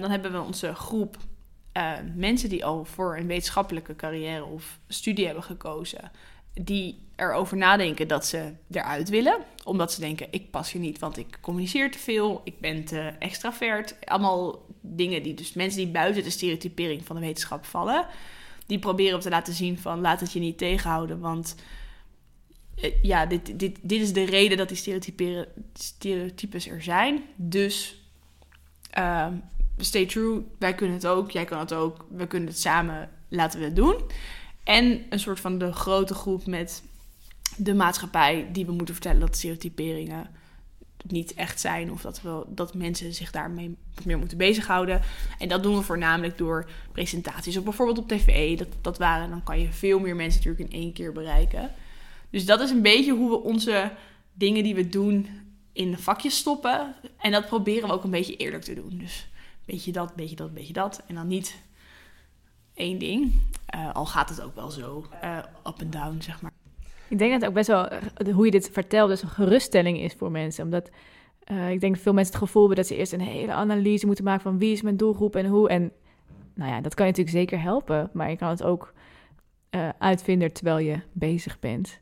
[0.00, 1.16] dan hebben we onze groep
[2.14, 6.10] mensen die al voor een wetenschappelijke carrière of studie hebben gekozen
[6.54, 9.36] die erover nadenken dat ze eruit willen.
[9.64, 12.40] Omdat ze denken, ik pas hier niet, want ik communiceer te veel.
[12.44, 13.96] Ik ben te extravert.
[14.04, 18.06] Allemaal dingen die dus mensen die buiten de stereotypering van de wetenschap vallen.
[18.66, 21.20] Die proberen te laten zien van, laat het je niet tegenhouden.
[21.20, 21.64] Want eh,
[23.02, 25.00] ja, dit, dit, dit is de reden dat die
[25.72, 27.22] stereotypes er zijn.
[27.36, 28.02] Dus
[28.98, 29.26] uh,
[29.76, 32.06] stay true, wij kunnen het ook, jij kan het ook.
[32.10, 33.96] We kunnen het samen, laten we het doen.
[34.64, 36.82] En een soort van de grote groep met
[37.56, 40.26] de maatschappij die we moeten vertellen dat stereotyperingen
[41.06, 41.92] niet echt zijn.
[41.92, 45.00] Of dat, we, dat mensen zich daarmee meer moeten bezighouden.
[45.38, 47.56] En dat doen we voornamelijk door presentaties.
[47.56, 48.58] Of bijvoorbeeld op tv.
[48.58, 51.70] Dat, dat waren, dan kan je veel meer mensen natuurlijk in één keer bereiken.
[52.32, 53.90] Dus dat is een beetje hoe we onze
[54.32, 55.26] dingen die we doen
[55.72, 56.94] in vakjes stoppen.
[57.18, 58.98] En dat proberen we ook een beetje eerlijk te doen.
[58.98, 59.28] Dus
[59.64, 61.02] beetje dat, beetje dat, beetje dat.
[61.06, 61.62] En dan niet
[62.74, 63.32] één ding.
[63.74, 66.50] Uh, al gaat het ook wel zo uh, up en down, zeg maar.
[67.08, 67.88] Ik denk dat het ook best wel,
[68.34, 70.64] hoe je dit vertelt, dus een geruststelling is voor mensen.
[70.64, 70.90] Omdat
[71.70, 74.24] ik denk dat veel mensen het gevoel hebben dat ze eerst een hele analyse moeten
[74.24, 75.68] maken van wie is mijn doelgroep en hoe.
[75.68, 75.92] En
[76.54, 78.92] nou ja, dat kan je natuurlijk zeker helpen, maar je kan het ook
[79.98, 82.00] uitvinden terwijl je bezig bent.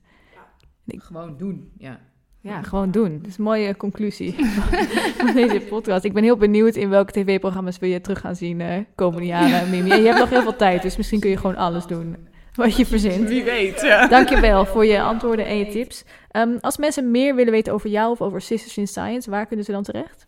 [0.99, 2.01] Gewoon doen, ja.
[2.43, 3.18] Ja, gewoon doen.
[3.18, 4.34] Dat is een mooie conclusie
[5.18, 6.05] van deze podcast.
[6.05, 9.70] Ik ben heel benieuwd in welke tv-programma's wil je terug gaan zien uh, komende jaren,
[9.70, 9.91] Mimi.
[9.91, 12.16] En je hebt nog heel veel tijd, dus misschien kun je gewoon alles doen
[12.55, 13.28] wat je verzint.
[13.28, 14.09] Wie weet, ja.
[14.09, 16.05] Dankjewel voor je antwoorden en je tips.
[16.36, 19.64] Um, als mensen meer willen weten over jou of over Sisters in Science, waar kunnen
[19.64, 20.26] ze dan terecht?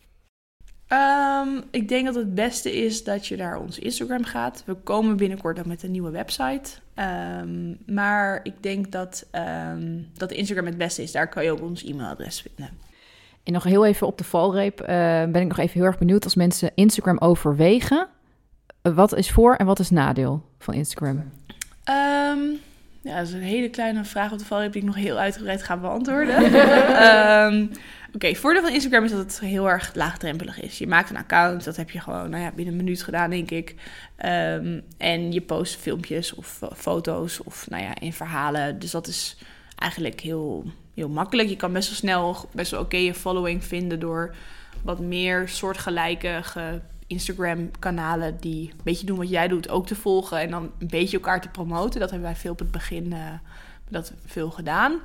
[0.92, 4.62] Um, ik denk dat het beste is dat je naar ons Instagram gaat.
[4.66, 6.70] We komen binnenkort dan met een nieuwe website.
[7.40, 9.26] Um, maar ik denk dat,
[9.72, 11.12] um, dat Instagram het beste is.
[11.12, 12.78] Daar kan je ook ons e-mailadres vinden.
[13.42, 14.86] En nog heel even op de valreep uh,
[15.24, 18.08] ben ik nog even heel erg benieuwd als mensen Instagram overwegen.
[18.82, 21.30] wat is voor en wat is nadeel van Instagram?
[23.02, 25.62] ja, dat is een hele kleine vraag op de valreep die ik nog heel uitgebreid
[25.62, 26.36] ga beantwoorden.
[28.14, 30.78] Oké, okay, voordeel van Instagram is dat het heel erg laagdrempelig is.
[30.78, 33.50] Je maakt een account, dat heb je gewoon nou ja, binnen een minuut gedaan, denk
[33.50, 33.74] ik.
[34.24, 38.78] Um, en je post filmpjes of foto's of nou ja, in verhalen.
[38.78, 39.36] Dus dat is
[39.78, 41.48] eigenlijk heel, heel makkelijk.
[41.48, 44.34] Je kan best wel snel best wel oké je following vinden door
[44.82, 46.42] wat meer soortgelijke
[47.06, 51.16] Instagram-kanalen die een beetje doen wat jij doet, ook te volgen en dan een beetje
[51.16, 52.00] elkaar te promoten.
[52.00, 53.18] Dat hebben wij veel op het begin uh,
[53.88, 55.00] dat veel gedaan.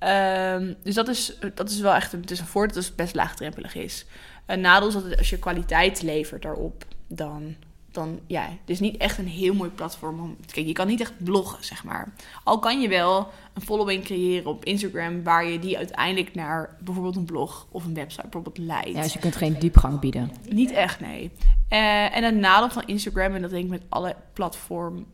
[0.00, 2.96] Um, dus dat is, dat is wel echt een, het is een voordeel dat het
[2.96, 4.06] best laagdrempelig is.
[4.46, 7.54] Een nadeel is dat als je kwaliteit levert daarop, dan,
[7.90, 10.36] dan ja, het is niet echt een heel mooi platform om.
[10.52, 12.12] Kijk, je kan niet echt bloggen, zeg maar.
[12.44, 17.16] Al kan je wel een following creëren op Instagram, waar je die uiteindelijk naar bijvoorbeeld
[17.16, 18.96] een blog of een website bijvoorbeeld leidt.
[18.96, 20.30] Ja, dus je kunt geen diepgang bieden.
[20.48, 21.30] Niet echt, nee.
[21.70, 25.06] Uh, en het nadeel van Instagram, en dat denk ik met alle platform,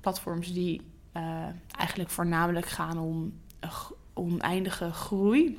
[0.00, 0.80] platforms die
[1.16, 1.22] uh,
[1.78, 3.32] eigenlijk voornamelijk gaan om
[4.20, 5.58] oneindige groei.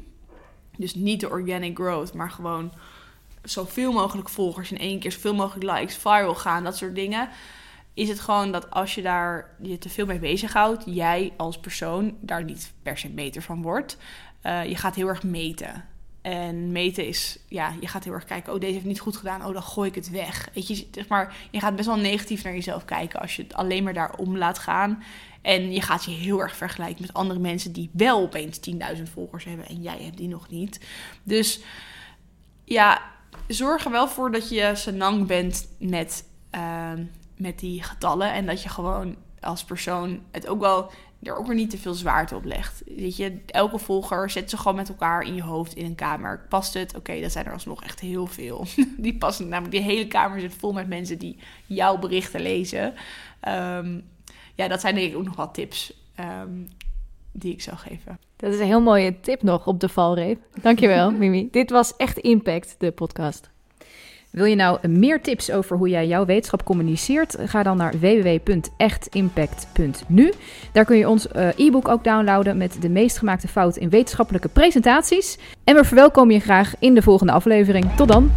[0.77, 2.73] Dus niet de organic growth, maar gewoon
[3.43, 7.29] zoveel mogelijk volgers in één keer, zoveel mogelijk likes, viral gaan, dat soort dingen.
[7.93, 12.17] Is het gewoon dat als je daar je te veel mee bezighoudt, jij als persoon
[12.19, 13.97] daar niet per se beter van wordt.
[14.43, 15.85] Uh, je gaat heel erg meten.
[16.21, 19.45] En meten is, ja, je gaat heel erg kijken, oh, deze heeft niet goed gedaan,
[19.45, 20.49] oh, dan gooi ik het weg.
[20.53, 23.53] Weet je, zeg maar, je gaat best wel negatief naar jezelf kijken als je het
[23.53, 25.03] alleen maar daarom laat gaan.
[25.41, 28.59] En je gaat je heel erg vergelijken met andere mensen die wel opeens
[28.95, 30.79] 10.000 volgers hebben en jij hebt die nog niet.
[31.23, 31.61] Dus
[32.63, 33.01] ja,
[33.47, 36.91] zorg er wel voor dat je senang bent met, uh,
[37.37, 38.33] met die getallen.
[38.33, 40.91] En dat je gewoon als persoon het ook wel
[41.23, 42.83] er ook weer niet te veel zwaarte op legt.
[42.85, 46.45] Weet je, elke volger zet ze gewoon met elkaar in je hoofd in een kamer.
[46.49, 46.95] Past het?
[46.95, 48.65] Oké, dat zijn er alsnog echt heel veel.
[48.97, 52.93] Die passen namelijk, die hele kamer zit vol met mensen die jouw berichten lezen.
[53.47, 54.03] Um,
[54.55, 56.67] ja, dat zijn denk ik ook nog wat tips um,
[57.31, 58.19] die ik zou geven.
[58.35, 60.39] Dat is een heel mooie tip nog op de valreep.
[60.61, 61.47] Dankjewel, Mimi.
[61.51, 63.50] Dit was echt Impact, de podcast.
[64.31, 67.35] Wil je nou meer tips over hoe jij jouw wetenschap communiceert?
[67.45, 70.31] Ga dan naar www.echtimpact.nu.
[70.71, 74.49] Daar kun je ons uh, e-book ook downloaden met de meest gemaakte fouten in wetenschappelijke
[74.49, 75.37] presentaties.
[75.63, 77.95] En we verwelkomen je graag in de volgende aflevering.
[77.95, 78.31] Tot dan!